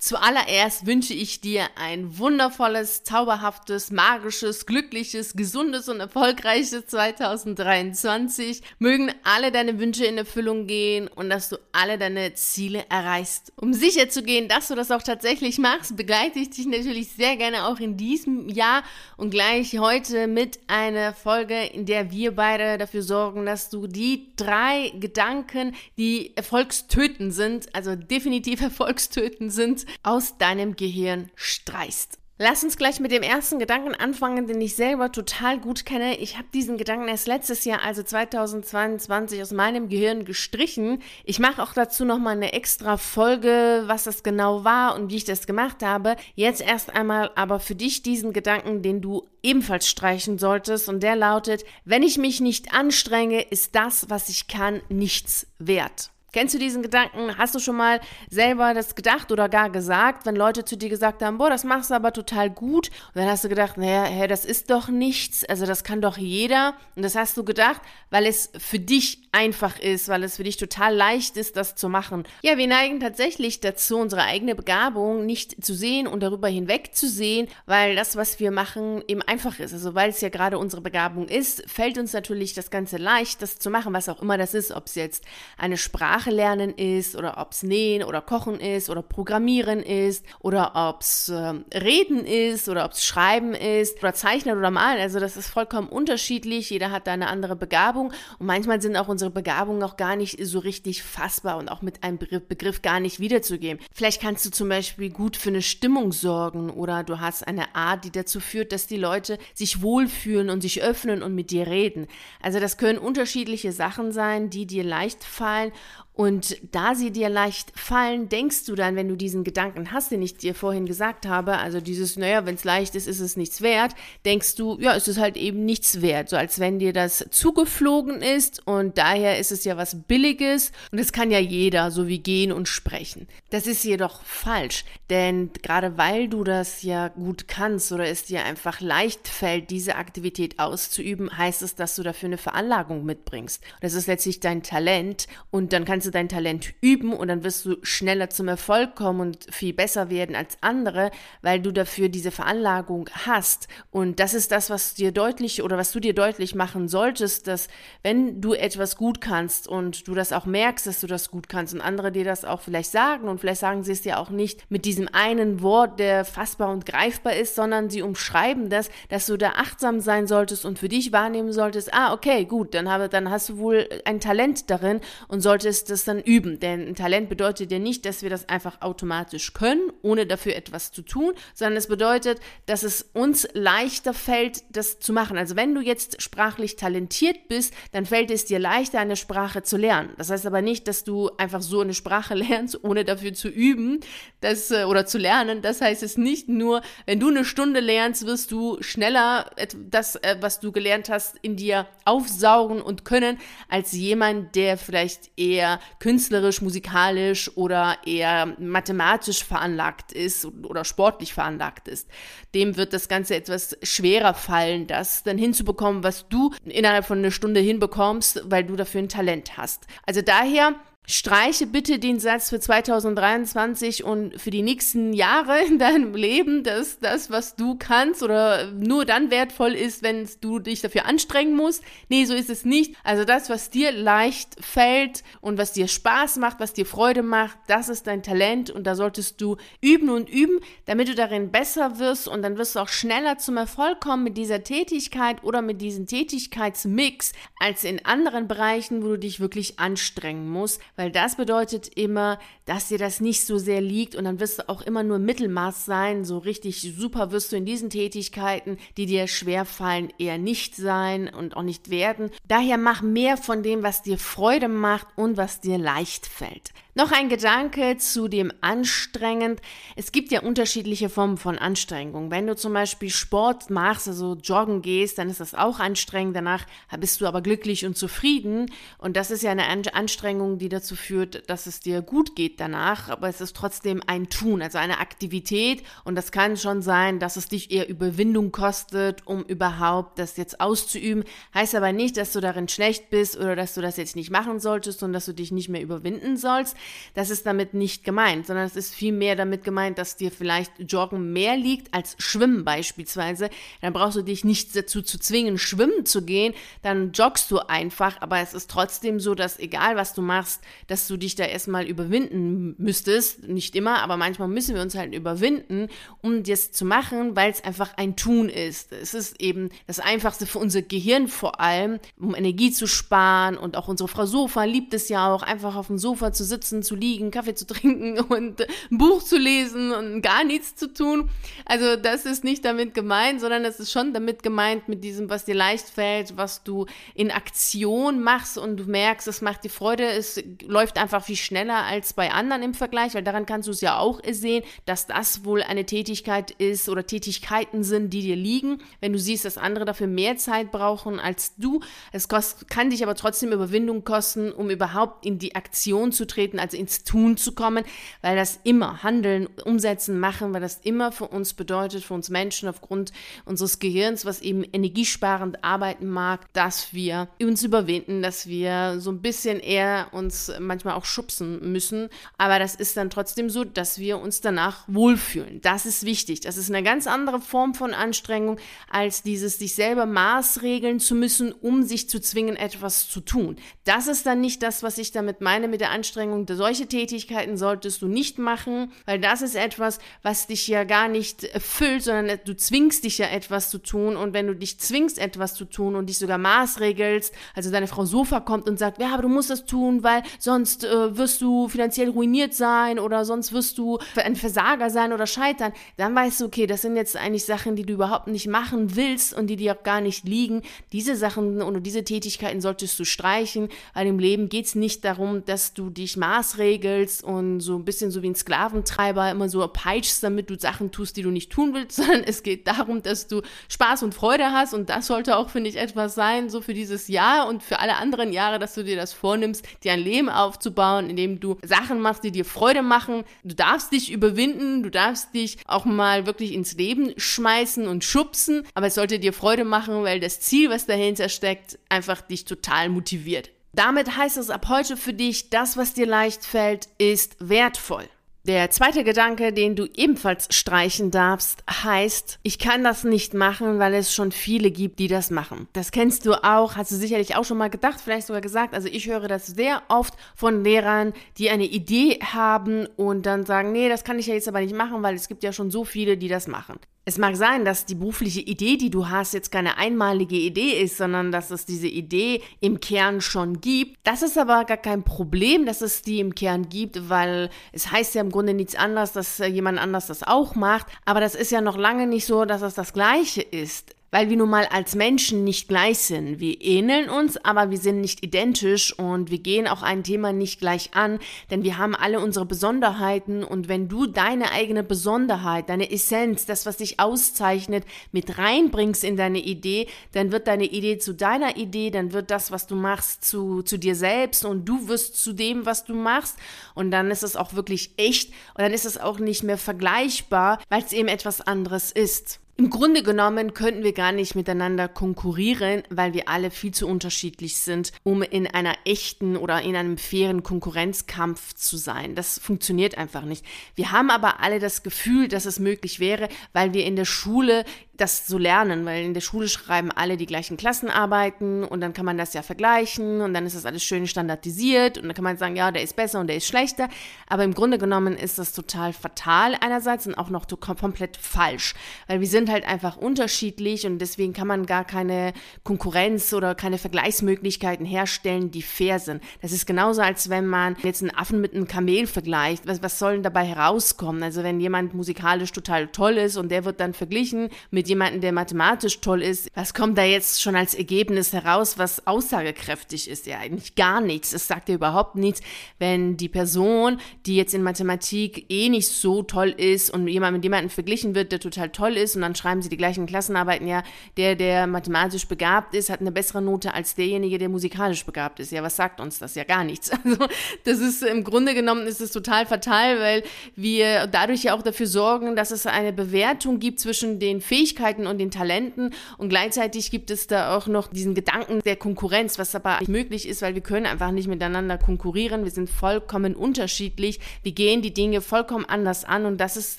Zuallererst 0.00 0.86
wünsche 0.86 1.12
ich 1.12 1.42
dir 1.42 1.66
ein 1.76 2.16
wundervolles, 2.16 3.04
zauberhaftes, 3.04 3.90
magisches, 3.90 4.64
glückliches, 4.64 5.34
gesundes 5.34 5.90
und 5.90 6.00
erfolgreiches 6.00 6.86
2023. 6.86 8.62
Mögen 8.78 9.12
alle 9.24 9.52
deine 9.52 9.78
Wünsche 9.78 10.06
in 10.06 10.16
Erfüllung 10.16 10.66
gehen 10.66 11.06
und 11.06 11.28
dass 11.28 11.50
du 11.50 11.58
alle 11.72 11.98
deine 11.98 12.32
Ziele 12.32 12.86
erreichst. 12.88 13.52
Um 13.56 13.74
sicher 13.74 14.08
zu 14.08 14.22
gehen, 14.22 14.48
dass 14.48 14.68
du 14.68 14.74
das 14.74 14.90
auch 14.90 15.02
tatsächlich 15.02 15.58
machst, 15.58 15.94
begleite 15.98 16.38
ich 16.38 16.48
dich 16.48 16.64
natürlich 16.64 17.12
sehr 17.12 17.36
gerne 17.36 17.66
auch 17.66 17.78
in 17.78 17.98
diesem 17.98 18.48
Jahr 18.48 18.82
und 19.18 19.28
gleich 19.28 19.78
heute 19.78 20.28
mit 20.28 20.60
einer 20.66 21.12
Folge, 21.12 21.62
in 21.62 21.84
der 21.84 22.10
wir 22.10 22.34
beide 22.34 22.78
dafür 22.78 23.02
sorgen, 23.02 23.44
dass 23.44 23.68
du 23.68 23.86
die 23.86 24.28
drei 24.36 24.94
Gedanken, 24.98 25.74
die 25.98 26.34
erfolgstötend 26.38 27.34
sind, 27.34 27.74
also 27.74 27.96
definitiv 27.96 28.62
erfolgstötend 28.62 29.52
sind, 29.52 29.89
aus 30.02 30.38
deinem 30.38 30.76
Gehirn 30.76 31.30
streichst. 31.34 32.20
Lass 32.42 32.64
uns 32.64 32.78
gleich 32.78 33.00
mit 33.00 33.12
dem 33.12 33.22
ersten 33.22 33.58
Gedanken 33.58 33.94
anfangen, 33.94 34.46
den 34.46 34.62
ich 34.62 34.74
selber 34.74 35.12
total 35.12 35.60
gut 35.60 35.84
kenne. 35.84 36.16
Ich 36.20 36.38
habe 36.38 36.48
diesen 36.54 36.78
Gedanken 36.78 37.06
erst 37.06 37.26
letztes 37.26 37.66
Jahr, 37.66 37.82
also 37.82 38.02
2022, 38.02 39.42
aus 39.42 39.52
meinem 39.52 39.90
Gehirn 39.90 40.24
gestrichen. 40.24 41.02
Ich 41.24 41.38
mache 41.38 41.62
auch 41.62 41.74
dazu 41.74 42.06
nochmal 42.06 42.36
eine 42.36 42.54
extra 42.54 42.96
Folge, 42.96 43.82
was 43.88 44.04
das 44.04 44.22
genau 44.22 44.64
war 44.64 44.94
und 44.94 45.10
wie 45.10 45.16
ich 45.16 45.26
das 45.26 45.46
gemacht 45.46 45.82
habe. 45.82 46.16
Jetzt 46.34 46.62
erst 46.62 46.96
einmal 46.96 47.30
aber 47.34 47.60
für 47.60 47.74
dich 47.74 48.02
diesen 48.02 48.32
Gedanken, 48.32 48.80
den 48.80 49.02
du 49.02 49.28
ebenfalls 49.42 49.86
streichen 49.86 50.38
solltest 50.38 50.88
und 50.88 51.02
der 51.02 51.16
lautet, 51.16 51.66
wenn 51.84 52.02
ich 52.02 52.16
mich 52.16 52.40
nicht 52.40 52.72
anstrenge, 52.72 53.42
ist 53.42 53.74
das, 53.74 54.08
was 54.08 54.30
ich 54.30 54.48
kann, 54.48 54.80
nichts 54.88 55.46
wert. 55.58 56.10
Kennst 56.32 56.54
du 56.54 56.58
diesen 56.58 56.82
Gedanken? 56.82 57.36
Hast 57.38 57.54
du 57.54 57.58
schon 57.58 57.76
mal 57.76 58.00
selber 58.28 58.72
das 58.72 58.94
gedacht 58.94 59.32
oder 59.32 59.48
gar 59.48 59.68
gesagt, 59.68 60.26
wenn 60.26 60.36
Leute 60.36 60.64
zu 60.64 60.76
dir 60.76 60.88
gesagt 60.88 61.22
haben, 61.22 61.38
boah, 61.38 61.50
das 61.50 61.64
machst 61.64 61.90
du 61.90 61.94
aber 61.94 62.12
total 62.12 62.50
gut. 62.50 62.88
Und 62.88 63.16
dann 63.16 63.28
hast 63.28 63.42
du 63.42 63.48
gedacht, 63.48 63.76
naja, 63.76 64.04
hey, 64.04 64.28
das 64.28 64.44
ist 64.44 64.70
doch 64.70 64.88
nichts, 64.88 65.44
also 65.44 65.66
das 65.66 65.82
kann 65.82 66.00
doch 66.00 66.18
jeder. 66.18 66.74
Und 66.94 67.02
das 67.02 67.16
hast 67.16 67.36
du 67.36 67.44
gedacht, 67.44 67.80
weil 68.10 68.26
es 68.26 68.50
für 68.58 68.78
dich 68.78 69.22
einfach 69.32 69.78
ist, 69.78 70.08
weil 70.08 70.22
es 70.22 70.36
für 70.36 70.44
dich 70.44 70.56
total 70.56 70.94
leicht 70.94 71.36
ist, 71.36 71.56
das 71.56 71.74
zu 71.74 71.88
machen. 71.88 72.24
Ja, 72.42 72.56
wir 72.56 72.66
neigen 72.66 73.00
tatsächlich 73.00 73.60
dazu, 73.60 73.98
unsere 73.98 74.22
eigene 74.22 74.54
Begabung 74.54 75.26
nicht 75.26 75.64
zu 75.64 75.74
sehen 75.74 76.06
und 76.06 76.20
darüber 76.20 76.48
hinweg 76.48 76.94
zu 76.94 77.08
sehen, 77.08 77.48
weil 77.66 77.96
das, 77.96 78.16
was 78.16 78.38
wir 78.38 78.50
machen, 78.50 79.02
eben 79.08 79.22
einfach 79.22 79.58
ist. 79.58 79.72
Also 79.72 79.94
weil 79.94 80.10
es 80.10 80.20
ja 80.20 80.28
gerade 80.28 80.58
unsere 80.58 80.82
Begabung 80.82 81.28
ist, 81.28 81.68
fällt 81.68 81.98
uns 81.98 82.12
natürlich 82.12 82.54
das 82.54 82.70
Ganze 82.70 82.98
leicht, 82.98 83.42
das 83.42 83.58
zu 83.58 83.70
machen, 83.70 83.92
was 83.92 84.08
auch 84.08 84.22
immer 84.22 84.38
das 84.38 84.54
ist, 84.54 84.70
ob 84.72 84.86
es 84.86 84.94
jetzt 84.94 85.24
eine 85.56 85.76
Sprache 85.76 86.19
Sprache 86.20 86.30
lernen 86.30 86.74
ist 86.74 87.16
oder 87.16 87.38
ob 87.38 87.52
es 87.52 87.62
Nähen 87.62 88.04
oder 88.04 88.20
Kochen 88.20 88.60
ist 88.60 88.90
oder 88.90 89.00
Programmieren 89.02 89.82
ist 89.82 90.24
oder 90.40 90.72
ob 90.74 91.00
es 91.00 91.30
äh, 91.30 91.54
Reden 91.74 92.26
ist 92.26 92.68
oder 92.68 92.84
ob 92.84 92.92
es 92.92 93.04
Schreiben 93.04 93.54
ist 93.54 93.98
oder 94.02 94.12
Zeichnen 94.12 94.58
oder 94.58 94.70
Malen. 94.70 95.00
Also 95.00 95.18
das 95.18 95.38
ist 95.38 95.48
vollkommen 95.48 95.88
unterschiedlich. 95.88 96.68
Jeder 96.68 96.90
hat 96.90 97.06
da 97.06 97.12
eine 97.12 97.28
andere 97.28 97.56
Begabung 97.56 98.12
und 98.38 98.46
manchmal 98.46 98.82
sind 98.82 98.98
auch 98.98 99.08
unsere 99.08 99.30
Begabungen 99.30 99.82
auch 99.82 99.96
gar 99.96 100.14
nicht 100.14 100.44
so 100.44 100.58
richtig 100.58 101.02
fassbar 101.02 101.56
und 101.56 101.70
auch 101.70 101.80
mit 101.80 102.04
einem 102.04 102.18
Begriff 102.18 102.82
gar 102.82 103.00
nicht 103.00 103.18
wiederzugeben. 103.18 103.82
Vielleicht 103.90 104.20
kannst 104.20 104.44
du 104.44 104.50
zum 104.50 104.68
Beispiel 104.68 105.08
gut 105.08 105.38
für 105.38 105.48
eine 105.48 105.62
Stimmung 105.62 106.12
sorgen 106.12 106.68
oder 106.68 107.02
du 107.02 107.18
hast 107.20 107.46
eine 107.46 107.74
Art, 107.74 108.04
die 108.04 108.12
dazu 108.12 108.40
führt, 108.40 108.72
dass 108.72 108.86
die 108.86 108.98
Leute 108.98 109.38
sich 109.54 109.80
wohlfühlen 109.80 110.50
und 110.50 110.60
sich 110.60 110.82
öffnen 110.82 111.22
und 111.22 111.34
mit 111.34 111.50
dir 111.50 111.66
reden. 111.66 112.08
Also 112.42 112.60
das 112.60 112.76
können 112.76 112.98
unterschiedliche 112.98 113.72
Sachen 113.72 114.12
sein, 114.12 114.50
die 114.50 114.66
dir 114.66 114.84
leicht 114.84 115.24
fallen 115.24 115.72
und 116.20 116.58
da 116.70 116.94
sie 116.94 117.12
dir 117.12 117.30
leicht 117.30 117.72
fallen, 117.74 118.28
denkst 118.28 118.66
du 118.66 118.74
dann, 118.74 118.94
wenn 118.94 119.08
du 119.08 119.16
diesen 119.16 119.42
Gedanken 119.42 119.90
hast, 119.90 120.10
den 120.10 120.20
ich 120.20 120.36
dir 120.36 120.54
vorhin 120.54 120.84
gesagt 120.84 121.24
habe, 121.24 121.56
also 121.56 121.80
dieses, 121.80 122.18
naja, 122.18 122.44
wenn 122.44 122.56
es 122.56 122.64
leicht 122.64 122.94
ist, 122.94 123.08
ist 123.08 123.20
es 123.20 123.38
nichts 123.38 123.62
wert, 123.62 123.94
denkst 124.26 124.54
du, 124.56 124.78
ja, 124.78 124.94
es 124.94 125.08
ist 125.08 125.18
halt 125.18 125.38
eben 125.38 125.64
nichts 125.64 126.02
wert, 126.02 126.28
so 126.28 126.36
als 126.36 126.60
wenn 126.60 126.78
dir 126.78 126.92
das 126.92 127.24
zugeflogen 127.30 128.20
ist 128.20 128.66
und 128.66 128.98
daher 128.98 129.38
ist 129.38 129.50
es 129.50 129.64
ja 129.64 129.78
was 129.78 130.02
Billiges 130.02 130.72
und 130.92 130.98
es 130.98 131.12
kann 131.12 131.30
ja 131.30 131.38
jeder 131.38 131.90
so 131.90 132.06
wie 132.06 132.18
gehen 132.18 132.52
und 132.52 132.68
sprechen. 132.68 133.26
Das 133.48 133.66
ist 133.66 133.82
jedoch 133.82 134.22
falsch, 134.22 134.84
denn 135.08 135.48
gerade 135.62 135.96
weil 135.96 136.28
du 136.28 136.44
das 136.44 136.82
ja 136.82 137.08
gut 137.08 137.48
kannst 137.48 137.92
oder 137.92 138.04
es 138.04 138.24
dir 138.24 138.44
einfach 138.44 138.82
leicht 138.82 139.26
fällt, 139.26 139.70
diese 139.70 139.94
Aktivität 139.96 140.58
auszuüben, 140.58 141.38
heißt 141.38 141.62
es, 141.62 141.76
dass 141.76 141.96
du 141.96 142.02
dafür 142.02 142.26
eine 142.26 142.36
Veranlagung 142.36 143.06
mitbringst. 143.06 143.62
Das 143.80 143.94
ist 143.94 144.06
letztlich 144.06 144.40
dein 144.40 144.62
Talent 144.62 145.26
und 145.50 145.72
dann 145.72 145.86
kannst 145.86 146.06
du 146.06 146.09
dein 146.10 146.28
Talent 146.28 146.74
üben 146.80 147.12
und 147.12 147.28
dann 147.28 147.44
wirst 147.44 147.64
du 147.64 147.76
schneller 147.82 148.30
zum 148.30 148.48
Erfolg 148.48 148.94
kommen 148.94 149.20
und 149.20 149.46
viel 149.50 149.72
besser 149.72 150.10
werden 150.10 150.36
als 150.36 150.56
andere, 150.60 151.10
weil 151.42 151.60
du 151.60 151.72
dafür 151.72 152.08
diese 152.08 152.30
Veranlagung 152.30 153.08
hast. 153.26 153.68
Und 153.90 154.20
das 154.20 154.34
ist 154.34 154.52
das, 154.52 154.70
was 154.70 154.94
dir 154.94 155.12
deutlich 155.12 155.62
oder 155.62 155.76
was 155.76 155.92
du 155.92 156.00
dir 156.00 156.14
deutlich 156.14 156.54
machen 156.54 156.88
solltest, 156.88 157.46
dass 157.46 157.68
wenn 158.02 158.40
du 158.40 158.54
etwas 158.54 158.96
gut 158.96 159.20
kannst 159.20 159.68
und 159.68 160.08
du 160.08 160.14
das 160.14 160.32
auch 160.32 160.46
merkst, 160.46 160.86
dass 160.86 161.00
du 161.00 161.06
das 161.06 161.30
gut 161.30 161.48
kannst 161.48 161.74
und 161.74 161.80
andere 161.80 162.12
dir 162.12 162.24
das 162.24 162.44
auch 162.44 162.60
vielleicht 162.60 162.90
sagen 162.90 163.28
und 163.28 163.38
vielleicht 163.38 163.60
sagen 163.60 163.82
sie 163.82 163.92
es 163.92 164.02
dir 164.02 164.18
auch 164.18 164.30
nicht 164.30 164.70
mit 164.70 164.84
diesem 164.84 165.08
einen 165.12 165.62
Wort, 165.62 165.98
der 165.98 166.24
fassbar 166.24 166.70
und 166.70 166.86
greifbar 166.86 167.34
ist, 167.36 167.54
sondern 167.54 167.90
sie 167.90 168.02
umschreiben 168.02 168.70
das, 168.70 168.90
dass 169.08 169.26
du 169.26 169.36
da 169.36 169.50
achtsam 169.56 170.00
sein 170.00 170.26
solltest 170.26 170.64
und 170.64 170.78
für 170.78 170.88
dich 170.88 171.12
wahrnehmen 171.12 171.52
solltest, 171.52 171.92
ah, 171.92 172.12
okay, 172.12 172.44
gut, 172.44 172.74
dann 172.74 172.88
habe, 172.88 173.08
dann 173.08 173.30
hast 173.30 173.48
du 173.48 173.58
wohl 173.58 173.88
ein 174.04 174.20
Talent 174.20 174.70
darin 174.70 175.00
und 175.28 175.40
solltest 175.40 175.89
das 175.90 176.04
dann 176.04 176.20
üben. 176.20 176.60
Denn 176.60 176.94
Talent 176.94 177.28
bedeutet 177.28 177.72
ja 177.72 177.78
nicht, 177.78 178.04
dass 178.04 178.22
wir 178.22 178.30
das 178.30 178.48
einfach 178.48 178.80
automatisch 178.80 179.52
können, 179.52 179.92
ohne 180.02 180.26
dafür 180.26 180.56
etwas 180.56 180.92
zu 180.92 181.02
tun, 181.02 181.32
sondern 181.54 181.76
es 181.76 181.88
bedeutet, 181.88 182.40
dass 182.66 182.82
es 182.82 183.02
uns 183.12 183.48
leichter 183.52 184.14
fällt, 184.14 184.62
das 184.70 185.00
zu 185.00 185.12
machen. 185.12 185.36
Also 185.36 185.56
wenn 185.56 185.74
du 185.74 185.80
jetzt 185.80 186.22
sprachlich 186.22 186.76
talentiert 186.76 187.48
bist, 187.48 187.74
dann 187.92 188.06
fällt 188.06 188.30
es 188.30 188.44
dir 188.44 188.58
leichter, 188.58 189.00
eine 189.00 189.16
Sprache 189.16 189.62
zu 189.62 189.76
lernen. 189.76 190.10
Das 190.16 190.30
heißt 190.30 190.46
aber 190.46 190.62
nicht, 190.62 190.88
dass 190.88 191.04
du 191.04 191.30
einfach 191.38 191.62
so 191.62 191.80
eine 191.80 191.94
Sprache 191.94 192.34
lernst, 192.40 192.82
ohne 192.84 193.04
dafür 193.04 193.32
zu 193.32 193.48
üben 193.48 194.00
das, 194.40 194.70
äh, 194.70 194.84
oder 194.84 195.06
zu 195.06 195.18
lernen. 195.18 195.62
Das 195.62 195.80
heißt 195.80 196.02
es 196.02 196.16
nicht 196.16 196.48
nur, 196.48 196.82
wenn 197.06 197.20
du 197.20 197.28
eine 197.28 197.44
Stunde 197.44 197.80
lernst, 197.80 198.26
wirst 198.26 198.50
du 198.50 198.80
schneller 198.82 199.50
das, 199.90 200.16
äh, 200.16 200.36
was 200.40 200.60
du 200.60 200.72
gelernt 200.72 201.08
hast, 201.08 201.36
in 201.42 201.56
dir 201.56 201.86
aufsaugen 202.04 202.80
und 202.80 203.04
können, 203.04 203.38
als 203.68 203.92
jemand, 203.92 204.54
der 204.54 204.76
vielleicht 204.76 205.30
eher 205.36 205.79
künstlerisch, 205.98 206.62
musikalisch 206.62 207.56
oder 207.56 207.98
eher 208.04 208.54
mathematisch 208.58 209.44
veranlagt 209.44 210.12
ist 210.12 210.46
oder 210.64 210.84
sportlich 210.84 211.34
veranlagt 211.34 211.88
ist. 211.88 212.08
Dem 212.54 212.76
wird 212.76 212.92
das 212.92 213.08
Ganze 213.08 213.34
etwas 213.34 213.76
schwerer 213.82 214.34
fallen, 214.34 214.86
das 214.86 215.22
dann 215.22 215.38
hinzubekommen, 215.38 216.04
was 216.04 216.28
du 216.28 216.52
innerhalb 216.64 217.04
von 217.04 217.18
einer 217.18 217.30
Stunde 217.30 217.60
hinbekommst, 217.60 218.42
weil 218.44 218.64
du 218.64 218.76
dafür 218.76 219.02
ein 219.02 219.08
Talent 219.08 219.56
hast. 219.56 219.86
Also 220.06 220.22
daher 220.22 220.74
Streiche 221.10 221.66
bitte 221.66 221.98
den 221.98 222.20
Satz 222.20 222.50
für 222.50 222.60
2023 222.60 224.04
und 224.04 224.40
für 224.40 224.50
die 224.50 224.62
nächsten 224.62 225.12
Jahre 225.12 225.64
in 225.64 225.78
deinem 225.78 226.14
Leben, 226.14 226.62
dass 226.62 227.00
das, 227.00 227.30
was 227.30 227.56
du 227.56 227.76
kannst 227.76 228.22
oder 228.22 228.70
nur 228.70 229.04
dann 229.04 229.30
wertvoll 229.30 229.74
ist, 229.74 230.02
wenn 230.02 230.28
du 230.40 230.60
dich 230.60 230.80
dafür 230.80 231.06
anstrengen 231.06 231.56
musst. 231.56 231.82
Nee, 232.08 232.24
so 232.26 232.34
ist 232.34 232.48
es 232.48 232.64
nicht. 232.64 232.94
Also 233.02 233.24
das, 233.24 233.50
was 233.50 233.70
dir 233.70 233.90
leicht 233.92 234.64
fällt 234.64 235.24
und 235.40 235.58
was 235.58 235.72
dir 235.72 235.88
Spaß 235.88 236.36
macht, 236.36 236.60
was 236.60 236.72
dir 236.72 236.86
Freude 236.86 237.22
macht, 237.22 237.58
das 237.66 237.88
ist 237.88 238.06
dein 238.06 238.22
Talent 238.22 238.70
und 238.70 238.84
da 238.84 238.94
solltest 238.94 239.40
du 239.40 239.56
üben 239.80 240.10
und 240.10 240.30
üben, 240.30 240.60
damit 240.86 241.08
du 241.08 241.14
darin 241.14 241.50
besser 241.50 241.98
wirst 241.98 242.28
und 242.28 242.42
dann 242.42 242.56
wirst 242.56 242.76
du 242.76 242.80
auch 242.80 242.88
schneller 242.88 243.38
zum 243.38 243.56
Erfolg 243.56 244.00
kommen 244.00 244.22
mit 244.22 244.36
dieser 244.36 244.62
Tätigkeit 244.62 245.42
oder 245.42 245.60
mit 245.60 245.80
diesem 245.80 246.06
Tätigkeitsmix 246.06 247.32
als 247.58 247.82
in 247.82 248.04
anderen 248.04 248.46
Bereichen, 248.46 249.02
wo 249.02 249.08
du 249.08 249.18
dich 249.18 249.40
wirklich 249.40 249.80
anstrengen 249.80 250.48
musst 250.48 250.80
weil 251.00 251.10
das 251.10 251.36
bedeutet 251.36 251.88
immer, 251.96 252.38
dass 252.66 252.88
dir 252.88 252.98
das 252.98 253.22
nicht 253.22 253.46
so 253.46 253.56
sehr 253.56 253.80
liegt 253.80 254.14
und 254.14 254.24
dann 254.24 254.38
wirst 254.38 254.58
du 254.58 254.68
auch 254.68 254.82
immer 254.82 255.02
nur 255.02 255.18
Mittelmaß 255.18 255.86
sein. 255.86 256.26
So 256.26 256.36
richtig 256.36 256.82
super 256.94 257.32
wirst 257.32 257.52
du 257.52 257.56
in 257.56 257.64
diesen 257.64 257.88
Tätigkeiten, 257.88 258.76
die 258.98 259.06
dir 259.06 259.26
schwer 259.26 259.64
fallen, 259.64 260.12
eher 260.18 260.36
nicht 260.36 260.76
sein 260.76 261.32
und 261.32 261.56
auch 261.56 261.62
nicht 261.62 261.88
werden. 261.88 262.28
Daher 262.48 262.76
mach 262.76 263.00
mehr 263.00 263.38
von 263.38 263.62
dem, 263.62 263.82
was 263.82 264.02
dir 264.02 264.18
Freude 264.18 264.68
macht 264.68 265.06
und 265.16 265.38
was 265.38 265.62
dir 265.62 265.78
leicht 265.78 266.26
fällt. 266.26 266.70
Noch 266.94 267.12
ein 267.12 267.28
Gedanke 267.28 267.98
zu 267.98 268.26
dem 268.26 268.52
anstrengend. 268.62 269.60
Es 269.94 270.10
gibt 270.10 270.32
ja 270.32 270.42
unterschiedliche 270.42 271.08
Formen 271.08 271.36
von 271.36 271.56
Anstrengung. 271.56 272.32
Wenn 272.32 272.48
du 272.48 272.56
zum 272.56 272.72
Beispiel 272.72 273.10
Sport 273.10 273.70
machst, 273.70 274.08
also 274.08 274.36
joggen 274.42 274.82
gehst, 274.82 275.18
dann 275.18 275.30
ist 275.30 275.38
das 275.38 275.54
auch 275.54 275.78
anstrengend. 275.78 276.34
Danach 276.34 276.66
bist 276.98 277.20
du 277.20 277.26
aber 277.26 277.42
glücklich 277.42 277.86
und 277.86 277.96
zufrieden. 277.96 278.72
Und 278.98 279.16
das 279.16 279.30
ist 279.30 279.44
ja 279.44 279.52
eine 279.52 279.68
Anstrengung, 279.94 280.58
die 280.58 280.68
dazu 280.68 280.96
führt, 280.96 281.48
dass 281.48 281.66
es 281.66 281.78
dir 281.78 282.02
gut 282.02 282.34
geht 282.34 282.58
danach. 282.58 283.08
Aber 283.08 283.28
es 283.28 283.40
ist 283.40 283.54
trotzdem 283.54 284.02
ein 284.08 284.28
Tun, 284.28 284.60
also 284.60 284.78
eine 284.78 284.98
Aktivität. 284.98 285.84
Und 286.02 286.16
das 286.16 286.32
kann 286.32 286.56
schon 286.56 286.82
sein, 286.82 287.20
dass 287.20 287.36
es 287.36 287.48
dich 287.48 287.70
eher 287.70 287.88
Überwindung 287.88 288.50
kostet, 288.50 289.24
um 289.28 289.44
überhaupt 289.44 290.18
das 290.18 290.36
jetzt 290.36 290.60
auszuüben. 290.60 291.22
Heißt 291.54 291.76
aber 291.76 291.92
nicht, 291.92 292.16
dass 292.16 292.32
du 292.32 292.40
darin 292.40 292.66
schlecht 292.68 293.10
bist 293.10 293.36
oder 293.36 293.54
dass 293.54 293.74
du 293.74 293.80
das 293.80 293.96
jetzt 293.96 294.16
nicht 294.16 294.30
machen 294.30 294.58
solltest 294.58 295.04
und 295.04 295.12
dass 295.12 295.26
du 295.26 295.32
dich 295.32 295.52
nicht 295.52 295.68
mehr 295.68 295.82
überwinden 295.82 296.36
sollst. 296.36 296.76
Das 297.14 297.30
ist 297.30 297.46
damit 297.46 297.74
nicht 297.74 298.04
gemeint, 298.04 298.46
sondern 298.46 298.66
es 298.66 298.76
ist 298.76 298.94
vielmehr 298.94 299.36
damit 299.36 299.64
gemeint, 299.64 299.98
dass 299.98 300.16
dir 300.16 300.30
vielleicht 300.30 300.72
Joggen 300.78 301.32
mehr 301.32 301.56
liegt 301.56 301.92
als 301.92 302.16
Schwimmen 302.18 302.64
beispielsweise. 302.64 303.50
Dann 303.80 303.92
brauchst 303.92 304.16
du 304.16 304.22
dich 304.22 304.44
nicht 304.44 304.74
dazu 304.76 305.02
zu 305.02 305.18
zwingen, 305.18 305.58
schwimmen 305.58 306.06
zu 306.06 306.22
gehen, 306.22 306.54
dann 306.82 307.12
joggst 307.12 307.50
du 307.50 307.58
einfach, 307.58 308.20
aber 308.20 308.38
es 308.38 308.54
ist 308.54 308.70
trotzdem 308.70 309.20
so, 309.20 309.34
dass 309.34 309.58
egal 309.58 309.96
was 309.96 310.14
du 310.14 310.22
machst, 310.22 310.60
dass 310.86 311.08
du 311.08 311.16
dich 311.16 311.34
da 311.34 311.44
erstmal 311.44 311.86
überwinden 311.86 312.74
müsstest. 312.78 313.48
Nicht 313.48 313.74
immer, 313.76 314.02
aber 314.02 314.16
manchmal 314.16 314.48
müssen 314.48 314.74
wir 314.74 314.82
uns 314.82 314.94
halt 314.94 315.14
überwinden, 315.14 315.88
um 316.22 316.42
das 316.42 316.72
zu 316.72 316.84
machen, 316.84 317.36
weil 317.36 317.50
es 317.50 317.64
einfach 317.64 317.96
ein 317.96 318.16
Tun 318.16 318.48
ist. 318.48 318.92
Es 318.92 319.14
ist 319.14 319.40
eben 319.40 319.70
das 319.86 320.00
Einfachste 320.00 320.46
für 320.46 320.58
unser 320.58 320.82
Gehirn 320.82 321.28
vor 321.28 321.60
allem, 321.60 321.98
um 322.18 322.34
Energie 322.34 322.70
zu 322.70 322.86
sparen 322.86 323.56
und 323.56 323.76
auch 323.76 323.88
unsere 323.88 324.08
Frau 324.08 324.26
Sofa 324.26 324.64
liebt 324.64 324.94
es 324.94 325.08
ja 325.08 325.32
auch, 325.32 325.42
einfach 325.42 325.76
auf 325.76 325.88
dem 325.88 325.98
Sofa 325.98 326.32
zu 326.32 326.44
sitzen 326.44 326.69
sitzen, 326.70 326.82
zu 326.82 326.94
liegen, 326.94 327.30
Kaffee 327.30 327.54
zu 327.54 327.66
trinken 327.66 328.18
und 328.28 328.62
ein 328.62 328.98
Buch 328.98 329.22
zu 329.22 329.36
lesen 329.36 329.92
und 329.92 330.22
gar 330.22 330.44
nichts 330.44 330.74
zu 330.74 330.92
tun. 330.92 331.28
Also 331.64 331.96
das 331.96 332.24
ist 332.24 332.44
nicht 332.44 332.64
damit 332.64 332.94
gemeint, 332.94 333.40
sondern 333.40 333.64
es 333.64 333.80
ist 333.80 333.92
schon 333.92 334.14
damit 334.14 334.42
gemeint 334.42 334.88
mit 334.88 335.04
diesem, 335.04 335.28
was 335.28 335.44
dir 335.44 335.54
leicht 335.54 335.88
fällt, 335.88 336.36
was 336.36 336.62
du 336.62 336.86
in 337.14 337.30
Aktion 337.30 338.22
machst 338.22 338.56
und 338.58 338.76
du 338.76 338.84
merkst, 338.84 339.28
es 339.28 339.42
macht 339.42 339.64
dir 339.64 339.70
Freude, 339.70 340.04
es 340.04 340.42
läuft 340.62 340.98
einfach 340.98 341.24
viel 341.24 341.36
schneller 341.36 341.84
als 341.84 342.12
bei 342.12 342.30
anderen 342.30 342.62
im 342.62 342.74
Vergleich, 342.74 343.14
weil 343.14 343.22
daran 343.22 343.46
kannst 343.46 343.68
du 343.68 343.72
es 343.72 343.80
ja 343.80 343.98
auch 343.98 344.20
sehen, 344.30 344.64
dass 344.86 345.06
das 345.06 345.44
wohl 345.44 345.62
eine 345.62 345.84
Tätigkeit 345.84 346.50
ist 346.52 346.88
oder 346.88 347.06
Tätigkeiten 347.06 347.82
sind, 347.82 348.10
die 348.10 348.22
dir 348.22 348.36
liegen. 348.36 348.78
Wenn 349.00 349.12
du 349.12 349.18
siehst, 349.18 349.44
dass 349.44 349.58
andere 349.58 349.84
dafür 349.84 350.06
mehr 350.06 350.36
Zeit 350.36 350.70
brauchen 350.70 351.18
als 351.18 351.56
du, 351.56 351.80
es 352.12 352.28
kann 352.28 352.90
dich 352.90 353.02
aber 353.02 353.14
trotzdem 353.14 353.52
Überwindung 353.52 354.04
kosten, 354.04 354.52
um 354.52 354.70
überhaupt 354.70 355.26
in 355.26 355.38
die 355.38 355.54
Aktion 355.54 356.12
zu 356.12 356.26
treten, 356.26 356.59
also 356.60 356.76
ins 356.76 357.04
Tun 357.04 357.36
zu 357.36 357.52
kommen, 357.52 357.84
weil 358.22 358.36
das 358.36 358.60
immer 358.64 359.02
Handeln, 359.02 359.48
Umsetzen, 359.64 360.20
Machen, 360.20 360.52
weil 360.52 360.60
das 360.60 360.80
immer 360.82 361.12
für 361.12 361.28
uns 361.28 361.54
bedeutet, 361.54 362.04
für 362.04 362.14
uns 362.14 362.28
Menschen 362.30 362.68
aufgrund 362.68 363.12
unseres 363.44 363.78
Gehirns, 363.78 364.24
was 364.24 364.40
eben 364.40 364.64
energiesparend 364.64 365.64
arbeiten 365.64 366.08
mag, 366.08 366.52
dass 366.52 366.92
wir 366.92 367.28
uns 367.40 367.62
überwinden, 367.62 368.22
dass 368.22 368.46
wir 368.46 369.00
so 369.00 369.10
ein 369.10 369.22
bisschen 369.22 369.60
eher 369.60 370.08
uns 370.12 370.52
manchmal 370.58 370.94
auch 370.94 371.04
schubsen 371.04 371.72
müssen. 371.72 372.08
Aber 372.38 372.58
das 372.58 372.74
ist 372.74 372.96
dann 372.96 373.10
trotzdem 373.10 373.50
so, 373.50 373.64
dass 373.64 373.98
wir 373.98 374.18
uns 374.18 374.40
danach 374.40 374.84
wohlfühlen. 374.86 375.60
Das 375.60 375.86
ist 375.86 376.04
wichtig. 376.04 376.40
Das 376.40 376.56
ist 376.56 376.70
eine 376.70 376.82
ganz 376.82 377.06
andere 377.06 377.40
Form 377.40 377.74
von 377.74 377.94
Anstrengung 377.94 378.58
als 378.90 379.22
dieses 379.22 379.58
sich 379.58 379.74
selber 379.74 380.06
maßregeln 380.06 381.00
zu 381.00 381.14
müssen, 381.14 381.52
um 381.52 381.82
sich 381.82 382.08
zu 382.08 382.20
zwingen, 382.20 382.56
etwas 382.56 383.08
zu 383.08 383.20
tun. 383.20 383.56
Das 383.84 384.06
ist 384.06 384.26
dann 384.26 384.40
nicht 384.40 384.62
das, 384.62 384.82
was 384.82 384.98
ich 384.98 385.12
damit 385.12 385.40
meine 385.40 385.68
mit 385.68 385.80
der 385.80 385.90
Anstrengung 385.90 386.46
solche 386.56 386.86
Tätigkeiten 386.86 387.56
solltest 387.56 388.02
du 388.02 388.08
nicht 388.08 388.38
machen, 388.38 388.92
weil 389.06 389.18
das 389.18 389.42
ist 389.42 389.54
etwas, 389.54 389.98
was 390.22 390.46
dich 390.46 390.66
ja 390.68 390.84
gar 390.84 391.08
nicht 391.08 391.44
erfüllt, 391.44 392.02
sondern 392.02 392.38
du 392.44 392.56
zwingst 392.56 393.04
dich 393.04 393.18
ja 393.18 393.26
etwas 393.26 393.70
zu 393.70 393.78
tun 393.78 394.16
und 394.16 394.32
wenn 394.32 394.46
du 394.46 394.54
dich 394.54 394.78
zwingst 394.78 395.18
etwas 395.18 395.54
zu 395.54 395.64
tun 395.64 395.96
und 395.96 396.06
dich 396.06 396.18
sogar 396.18 396.38
maßregelst, 396.38 397.34
also 397.54 397.70
deine 397.70 397.86
Frau 397.86 398.04
Sofa 398.04 398.40
kommt 398.40 398.68
und 398.68 398.78
sagt, 398.78 399.00
ja, 399.00 399.12
aber 399.12 399.22
du 399.22 399.28
musst 399.28 399.50
das 399.50 399.64
tun, 399.64 400.02
weil 400.02 400.22
sonst 400.38 400.84
äh, 400.84 401.16
wirst 401.16 401.40
du 401.40 401.68
finanziell 401.68 402.10
ruiniert 402.10 402.54
sein 402.54 402.98
oder 402.98 403.24
sonst 403.24 403.52
wirst 403.52 403.78
du 403.78 403.98
ein 404.16 404.36
Versager 404.36 404.90
sein 404.90 405.12
oder 405.12 405.26
scheitern, 405.26 405.72
dann 405.96 406.14
weißt 406.14 406.40
du, 406.40 406.46
okay, 406.46 406.66
das 406.66 406.82
sind 406.82 406.96
jetzt 406.96 407.16
eigentlich 407.16 407.44
Sachen, 407.44 407.76
die 407.76 407.84
du 407.84 407.92
überhaupt 407.92 408.26
nicht 408.26 408.46
machen 408.46 408.96
willst 408.96 409.34
und 409.34 409.46
die 409.48 409.56
dir 409.56 409.76
auch 409.76 409.82
gar 409.82 410.00
nicht 410.00 410.24
liegen. 410.24 410.62
Diese 410.92 411.16
Sachen 411.16 411.62
oder 411.62 411.80
diese 411.80 412.04
Tätigkeiten 412.04 412.60
solltest 412.60 412.98
du 412.98 413.04
streichen, 413.04 413.68
weil 413.94 414.06
im 414.06 414.18
Leben 414.18 414.48
geht 414.48 414.66
es 414.66 414.74
nicht 414.74 415.04
darum, 415.04 415.44
dass 415.44 415.74
du 415.74 415.90
dich 415.90 416.16
maßregelst 416.16 416.39
maßregelst 416.40 417.22
und 417.22 417.60
so 417.60 417.76
ein 417.76 417.84
bisschen 417.84 418.10
so 418.10 418.22
wie 418.22 418.30
ein 418.30 418.34
Sklaventreiber 418.34 419.30
immer 419.30 419.48
so 419.48 419.66
peitschst, 419.66 420.22
damit 420.22 420.50
du 420.50 420.58
Sachen 420.58 420.90
tust, 420.90 421.16
die 421.16 421.22
du 421.22 421.30
nicht 421.30 421.52
tun 421.52 421.74
willst, 421.74 421.96
sondern 421.96 422.24
es 422.24 422.42
geht 422.42 422.66
darum, 422.66 423.02
dass 423.02 423.26
du 423.26 423.42
Spaß 423.68 424.02
und 424.02 424.14
Freude 424.14 424.52
hast 424.52 424.74
und 424.74 424.88
das 424.88 425.06
sollte 425.06 425.36
auch, 425.36 425.50
finde 425.50 425.70
ich, 425.70 425.76
etwas 425.76 426.14
sein, 426.14 426.48
so 426.48 426.60
für 426.60 426.74
dieses 426.74 427.08
Jahr 427.08 427.48
und 427.48 427.62
für 427.62 427.78
alle 427.78 427.96
anderen 427.96 428.32
Jahre, 428.32 428.58
dass 428.58 428.74
du 428.74 428.84
dir 428.84 428.96
das 428.96 429.12
vornimmst, 429.12 429.64
dir 429.84 429.92
ein 429.92 430.00
Leben 430.00 430.28
aufzubauen, 430.28 431.10
in 431.10 431.16
dem 431.16 431.40
du 431.40 431.58
Sachen 431.62 432.00
machst, 432.00 432.24
die 432.24 432.32
dir 432.32 432.44
Freude 432.44 432.82
machen. 432.82 433.24
Du 433.44 433.54
darfst 433.54 433.92
dich 433.92 434.10
überwinden, 434.10 434.82
du 434.82 434.90
darfst 434.90 435.34
dich 435.34 435.58
auch 435.66 435.84
mal 435.84 436.26
wirklich 436.26 436.54
ins 436.54 436.74
Leben 436.74 437.12
schmeißen 437.16 437.86
und 437.86 438.04
schubsen, 438.04 438.64
aber 438.74 438.86
es 438.86 438.94
sollte 438.94 439.18
dir 439.18 439.32
Freude 439.32 439.64
machen, 439.64 440.02
weil 440.04 440.20
das 440.20 440.40
Ziel, 440.40 440.70
was 440.70 440.86
dahinter 440.86 441.28
steckt, 441.28 441.78
einfach 441.88 442.20
dich 442.22 442.44
total 442.44 442.88
motiviert. 442.88 443.50
Damit 443.72 444.16
heißt 444.16 444.36
es 444.36 444.50
ab 444.50 444.66
heute 444.68 444.96
für 444.96 445.12
dich, 445.12 445.50
das, 445.50 445.76
was 445.76 445.94
dir 445.94 446.06
leicht 446.06 446.44
fällt, 446.44 446.88
ist 446.98 447.36
wertvoll. 447.38 448.08
Der 448.44 448.70
zweite 448.70 449.04
Gedanke, 449.04 449.52
den 449.52 449.76
du 449.76 449.86
ebenfalls 449.94 450.48
streichen 450.50 451.10
darfst, 451.10 451.62
heißt, 451.70 452.38
ich 452.42 452.58
kann 452.58 452.82
das 452.82 453.04
nicht 453.04 453.34
machen, 453.34 453.78
weil 453.78 453.92
es 453.92 454.14
schon 454.14 454.32
viele 454.32 454.70
gibt, 454.70 454.98
die 454.98 455.08
das 455.08 455.30
machen. 455.30 455.68
Das 455.74 455.92
kennst 455.92 456.24
du 456.24 456.42
auch, 456.42 456.74
hast 456.74 456.90
du 456.90 456.96
sicherlich 456.96 457.36
auch 457.36 457.44
schon 457.44 457.58
mal 457.58 457.68
gedacht, 457.68 458.00
vielleicht 458.02 458.26
sogar 458.26 458.40
gesagt. 458.40 458.74
Also 458.74 458.88
ich 458.88 459.06
höre 459.06 459.28
das 459.28 459.46
sehr 459.46 459.82
oft 459.88 460.14
von 460.34 460.64
Lehrern, 460.64 461.12
die 461.36 461.50
eine 461.50 461.66
Idee 461.66 462.18
haben 462.32 462.86
und 462.96 463.26
dann 463.26 463.44
sagen, 463.44 463.72
nee, 463.72 463.90
das 463.90 464.04
kann 464.04 464.18
ich 464.18 464.26
ja 464.26 464.34
jetzt 464.34 464.48
aber 464.48 464.60
nicht 464.60 464.74
machen, 464.74 465.02
weil 465.02 465.14
es 465.14 465.28
gibt 465.28 465.42
ja 465.42 465.52
schon 465.52 465.70
so 465.70 465.84
viele, 465.84 466.16
die 466.16 466.28
das 466.28 466.48
machen. 466.48 466.78
Es 467.06 467.16
mag 467.16 467.34
sein, 467.34 467.64
dass 467.64 467.86
die 467.86 467.94
berufliche 467.94 468.40
Idee, 468.40 468.76
die 468.76 468.90
du 468.90 469.08
hast, 469.08 469.32
jetzt 469.32 469.50
keine 469.50 469.78
einmalige 469.78 470.36
Idee 470.36 470.80
ist, 470.82 470.98
sondern 470.98 471.32
dass 471.32 471.50
es 471.50 471.64
diese 471.64 471.88
Idee 471.88 472.42
im 472.60 472.78
Kern 472.78 473.20
schon 473.20 473.60
gibt. 473.60 473.98
Das 474.04 474.22
ist 474.22 474.36
aber 474.36 474.64
gar 474.64 474.76
kein 474.76 475.02
Problem, 475.02 475.64
dass 475.64 475.80
es 475.80 476.02
die 476.02 476.20
im 476.20 476.34
Kern 476.34 476.68
gibt, 476.68 477.08
weil 477.08 477.48
es 477.72 477.90
heißt 477.90 478.14
ja 478.14 478.20
im 478.20 478.30
Grunde 478.30 478.52
nichts 478.52 478.74
anderes, 478.74 479.12
dass 479.12 479.38
jemand 479.38 479.78
anders 479.78 480.08
das 480.08 480.22
auch 480.22 480.54
macht. 480.54 480.86
Aber 481.06 481.20
das 481.20 481.34
ist 481.34 481.50
ja 481.50 481.62
noch 481.62 481.78
lange 481.78 482.06
nicht 482.06 482.26
so, 482.26 482.44
dass 482.44 482.62
es 482.62 482.74
das 482.74 482.92
Gleiche 482.92 483.42
ist 483.42 483.94
weil 484.10 484.28
wir 484.28 484.36
nun 484.36 484.50
mal 484.50 484.66
als 484.66 484.94
Menschen 484.94 485.44
nicht 485.44 485.68
gleich 485.68 485.98
sind. 485.98 486.40
Wir 486.40 486.60
ähneln 486.60 487.08
uns, 487.08 487.36
aber 487.44 487.70
wir 487.70 487.78
sind 487.78 488.00
nicht 488.00 488.24
identisch 488.24 488.98
und 488.98 489.30
wir 489.30 489.38
gehen 489.38 489.68
auch 489.68 489.82
ein 489.82 490.02
Thema 490.02 490.32
nicht 490.32 490.60
gleich 490.60 490.90
an, 490.94 491.18
denn 491.50 491.62
wir 491.62 491.78
haben 491.78 491.94
alle 491.94 492.20
unsere 492.20 492.46
Besonderheiten 492.46 493.44
und 493.44 493.68
wenn 493.68 493.88
du 493.88 494.06
deine 494.06 494.52
eigene 494.52 494.82
Besonderheit, 494.82 495.68
deine 495.68 495.90
Essenz, 495.90 496.46
das, 496.46 496.66
was 496.66 496.78
dich 496.78 496.98
auszeichnet, 496.98 497.84
mit 498.12 498.38
reinbringst 498.38 499.04
in 499.04 499.16
deine 499.16 499.38
Idee, 499.38 499.86
dann 500.12 500.32
wird 500.32 500.48
deine 500.48 500.64
Idee 500.64 500.98
zu 500.98 501.14
deiner 501.14 501.56
Idee, 501.56 501.90
dann 501.90 502.12
wird 502.12 502.30
das, 502.30 502.50
was 502.50 502.66
du 502.66 502.74
machst, 502.74 503.24
zu, 503.24 503.62
zu 503.62 503.78
dir 503.78 503.94
selbst 503.94 504.44
und 504.44 504.64
du 504.64 504.88
wirst 504.88 505.22
zu 505.22 505.32
dem, 505.32 505.66
was 505.66 505.84
du 505.84 505.94
machst 505.94 506.36
und 506.74 506.90
dann 506.90 507.10
ist 507.10 507.22
es 507.22 507.36
auch 507.36 507.54
wirklich 507.54 507.92
echt 507.96 508.30
und 508.54 508.62
dann 508.62 508.72
ist 508.72 508.86
es 508.86 508.98
auch 508.98 509.18
nicht 509.18 509.44
mehr 509.44 509.58
vergleichbar, 509.58 510.58
weil 510.68 510.82
es 510.82 510.92
eben 510.92 511.08
etwas 511.08 511.40
anderes 511.40 511.92
ist. 511.92 512.40
Im 512.60 512.68
Grunde 512.68 513.02
genommen 513.02 513.54
könnten 513.54 513.84
wir 513.84 513.94
gar 513.94 514.12
nicht 514.12 514.34
miteinander 514.34 514.86
konkurrieren, 514.86 515.82
weil 515.88 516.12
wir 516.12 516.28
alle 516.28 516.50
viel 516.50 516.74
zu 516.74 516.86
unterschiedlich 516.86 517.56
sind, 517.56 517.90
um 518.02 518.20
in 518.20 518.46
einer 518.46 518.74
echten 518.84 519.38
oder 519.38 519.62
in 519.62 519.74
einem 519.74 519.96
fairen 519.96 520.42
Konkurrenzkampf 520.42 521.54
zu 521.54 521.78
sein. 521.78 522.14
Das 522.14 522.38
funktioniert 522.38 522.98
einfach 522.98 523.24
nicht. 523.24 523.46
Wir 523.76 523.92
haben 523.92 524.10
aber 524.10 524.40
alle 524.40 524.58
das 524.58 524.82
Gefühl, 524.82 525.28
dass 525.28 525.46
es 525.46 525.58
möglich 525.58 526.00
wäre, 526.00 526.28
weil 526.52 526.74
wir 526.74 526.84
in 526.84 526.96
der 526.96 527.06
Schule 527.06 527.64
das 528.00 528.26
so 528.26 528.38
lernen, 528.38 528.84
weil 528.86 529.04
in 529.04 529.14
der 529.14 529.20
Schule 529.20 529.48
schreiben 529.48 529.90
alle 529.92 530.16
die 530.16 530.26
gleichen 530.26 530.56
Klassenarbeiten 530.56 531.64
und 531.64 531.80
dann 531.80 531.92
kann 531.92 532.04
man 532.04 532.16
das 532.16 532.32
ja 532.32 532.42
vergleichen 532.42 533.20
und 533.20 533.34
dann 533.34 533.44
ist 533.44 533.54
das 533.54 533.66
alles 533.66 533.82
schön 533.82 534.06
standardisiert 534.06 534.96
und 534.96 535.04
dann 535.04 535.14
kann 535.14 535.24
man 535.24 535.36
sagen, 535.36 535.56
ja, 535.56 535.70
der 535.70 535.82
ist 535.82 535.96
besser 535.96 536.20
und 536.20 536.26
der 536.28 536.36
ist 536.36 536.46
schlechter. 536.46 536.88
Aber 537.28 537.44
im 537.44 537.54
Grunde 537.54 537.78
genommen 537.78 538.16
ist 538.16 538.38
das 538.38 538.52
total 538.52 538.92
fatal 538.92 539.56
einerseits 539.60 540.06
und 540.06 540.14
auch 540.14 540.30
noch 540.30 540.46
komplett 540.60 541.16
falsch, 541.16 541.74
weil 542.06 542.20
wir 542.20 542.26
sind 542.26 542.50
halt 542.50 542.66
einfach 542.66 542.96
unterschiedlich 542.96 543.86
und 543.86 543.98
deswegen 543.98 544.32
kann 544.32 544.46
man 544.46 544.64
gar 544.66 544.84
keine 544.84 545.32
Konkurrenz 545.62 546.32
oder 546.32 546.54
keine 546.54 546.78
Vergleichsmöglichkeiten 546.78 547.84
herstellen, 547.84 548.50
die 548.50 548.62
fair 548.62 548.98
sind. 548.98 549.22
Das 549.42 549.52
ist 549.52 549.66
genauso, 549.66 550.00
als 550.00 550.30
wenn 550.30 550.46
man 550.46 550.76
jetzt 550.82 551.02
einen 551.02 551.14
Affen 551.14 551.40
mit 551.40 551.54
einem 551.54 551.68
Kamel 551.68 552.06
vergleicht. 552.06 552.66
Was, 552.66 552.82
was 552.82 552.98
soll 552.98 553.12
denn 553.12 553.22
dabei 553.22 553.44
herauskommen? 553.44 554.22
Also 554.22 554.42
wenn 554.42 554.60
jemand 554.60 554.94
musikalisch 554.94 555.52
total 555.52 555.88
toll 555.88 556.16
ist 556.16 556.36
und 556.36 556.50
der 556.50 556.64
wird 556.64 556.80
dann 556.80 556.94
verglichen 556.94 557.50
mit 557.70 557.89
jemanden, 557.90 558.22
der 558.22 558.32
mathematisch 558.32 559.00
toll 559.00 559.22
ist, 559.22 559.50
was 559.54 559.74
kommt 559.74 559.98
da 559.98 560.04
jetzt 560.04 560.40
schon 560.40 560.56
als 560.56 560.74
Ergebnis 560.74 561.34
heraus, 561.34 561.76
was 561.76 562.06
aussagekräftig 562.06 563.10
ist? 563.10 563.26
Ja, 563.26 563.38
eigentlich 563.38 563.74
gar 563.74 564.00
nichts. 564.00 564.32
Es 564.32 564.46
sagt 564.46 564.70
ja 564.70 564.76
überhaupt 564.76 565.16
nichts, 565.16 565.42
wenn 565.78 566.16
die 566.16 566.28
Person, 566.28 566.98
die 567.26 567.36
jetzt 567.36 567.52
in 567.52 567.62
Mathematik 567.62 568.46
eh 568.48 568.68
nicht 568.70 568.88
so 568.88 569.22
toll 569.22 569.50
ist 569.50 569.90
und 569.90 570.08
jemand 570.08 570.36
mit 570.36 570.44
jemandem 570.44 570.70
verglichen 570.70 571.14
wird, 571.14 571.32
der 571.32 571.40
total 571.40 571.68
toll 571.70 571.96
ist 571.96 572.16
und 572.16 572.22
dann 572.22 572.34
schreiben 572.34 572.62
sie 572.62 572.68
die 572.70 572.76
gleichen 572.76 573.06
Klassenarbeiten, 573.06 573.66
ja, 573.66 573.82
der, 574.16 574.36
der 574.36 574.66
mathematisch 574.66 575.26
begabt 575.26 575.74
ist, 575.74 575.90
hat 575.90 576.00
eine 576.00 576.12
bessere 576.12 576.40
Note 576.40 576.72
als 576.72 576.94
derjenige, 576.94 577.38
der 577.38 577.48
musikalisch 577.48 578.06
begabt 578.06 578.40
ist. 578.40 578.52
Ja, 578.52 578.62
was 578.62 578.76
sagt 578.76 579.00
uns 579.00 579.18
das? 579.18 579.34
Ja, 579.34 579.44
gar 579.44 579.64
nichts. 579.64 579.90
Also, 580.02 580.26
das 580.64 580.78
ist 580.78 581.02
im 581.02 581.24
Grunde 581.24 581.54
genommen 581.54 581.86
ist 581.86 582.00
es 582.00 582.10
total 582.10 582.46
fatal, 582.46 582.98
weil 583.00 583.22
wir 583.54 584.06
dadurch 584.06 584.42
ja 584.44 584.54
auch 584.54 584.62
dafür 584.62 584.86
sorgen, 584.86 585.36
dass 585.36 585.50
es 585.50 585.66
eine 585.66 585.92
Bewertung 585.92 586.58
gibt 586.58 586.80
zwischen 586.80 587.20
den 587.20 587.40
Fähigkeiten 587.40 587.79
und 587.80 588.18
den 588.18 588.30
Talenten 588.30 588.92
und 589.16 589.28
gleichzeitig 589.30 589.90
gibt 589.90 590.10
es 590.10 590.26
da 590.26 590.56
auch 590.56 590.66
noch 590.66 590.88
diesen 590.88 591.14
Gedanken 591.14 591.60
der 591.64 591.76
Konkurrenz, 591.76 592.38
was 592.38 592.54
aber 592.54 592.78
nicht 592.80 592.88
möglich 592.88 593.26
ist, 593.26 593.42
weil 593.42 593.54
wir 593.54 593.62
können 593.62 593.86
einfach 593.86 594.10
nicht 594.10 594.28
miteinander 594.28 594.78
konkurrieren. 594.78 595.44
Wir 595.44 595.50
sind 595.50 595.70
vollkommen 595.70 596.36
unterschiedlich. 596.36 597.20
Wir 597.42 597.52
gehen 597.52 597.82
die 597.82 597.94
Dinge 597.94 598.20
vollkommen 598.20 598.64
anders 598.66 599.04
an 599.04 599.24
und 599.24 599.38
das 599.38 599.56
ist 599.56 599.78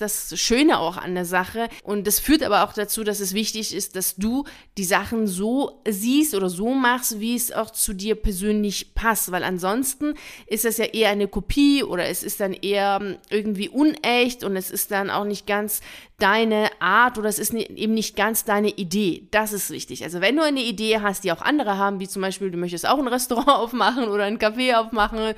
das 0.00 0.38
Schöne 0.38 0.78
auch 0.78 0.96
an 0.96 1.14
der 1.14 1.24
Sache. 1.24 1.68
Und 1.82 2.06
das 2.06 2.18
führt 2.18 2.42
aber 2.42 2.64
auch 2.64 2.72
dazu, 2.72 3.04
dass 3.04 3.20
es 3.20 3.34
wichtig 3.34 3.74
ist, 3.74 3.94
dass 3.96 4.16
du 4.16 4.44
die 4.76 4.84
Sachen 4.84 5.26
so 5.26 5.80
siehst 5.88 6.34
oder 6.34 6.48
so 6.48 6.74
machst, 6.74 7.20
wie 7.20 7.36
es 7.36 7.52
auch 7.52 7.70
zu 7.70 7.92
dir 7.92 8.14
persönlich 8.14 8.94
passt, 8.94 9.30
weil 9.30 9.44
ansonsten 9.44 10.14
ist 10.46 10.64
das 10.64 10.78
ja 10.78 10.86
eher 10.86 11.10
eine 11.10 11.28
Kopie 11.28 11.84
oder 11.84 12.06
es 12.06 12.22
ist 12.22 12.40
dann 12.40 12.52
eher 12.52 12.98
ähm, 13.00 13.18
irgendwie 13.30 13.68
unecht 13.68 14.44
und 14.44 14.56
es 14.56 14.70
ist 14.70 14.90
dann 14.90 15.10
auch 15.10 15.24
nicht 15.24 15.46
ganz 15.46 15.80
deine 16.22 16.70
Art 16.78 17.18
oder 17.18 17.28
es 17.28 17.40
ist 17.40 17.52
eben 17.52 17.94
nicht 17.94 18.14
ganz 18.14 18.44
deine 18.44 18.68
Idee. 18.68 19.26
Das 19.32 19.52
ist 19.52 19.70
wichtig. 19.70 20.04
Also 20.04 20.20
wenn 20.20 20.36
du 20.36 20.42
eine 20.42 20.62
Idee 20.62 21.00
hast, 21.00 21.24
die 21.24 21.32
auch 21.32 21.42
andere 21.42 21.78
haben, 21.78 21.98
wie 21.98 22.06
zum 22.06 22.22
Beispiel 22.22 22.52
du 22.52 22.58
möchtest 22.58 22.86
auch 22.86 22.98
ein 22.98 23.08
Restaurant 23.08 23.48
aufmachen 23.48 24.04
oder 24.04 24.24
ein 24.24 24.38
Café 24.38 24.76
aufmachen 24.76 25.34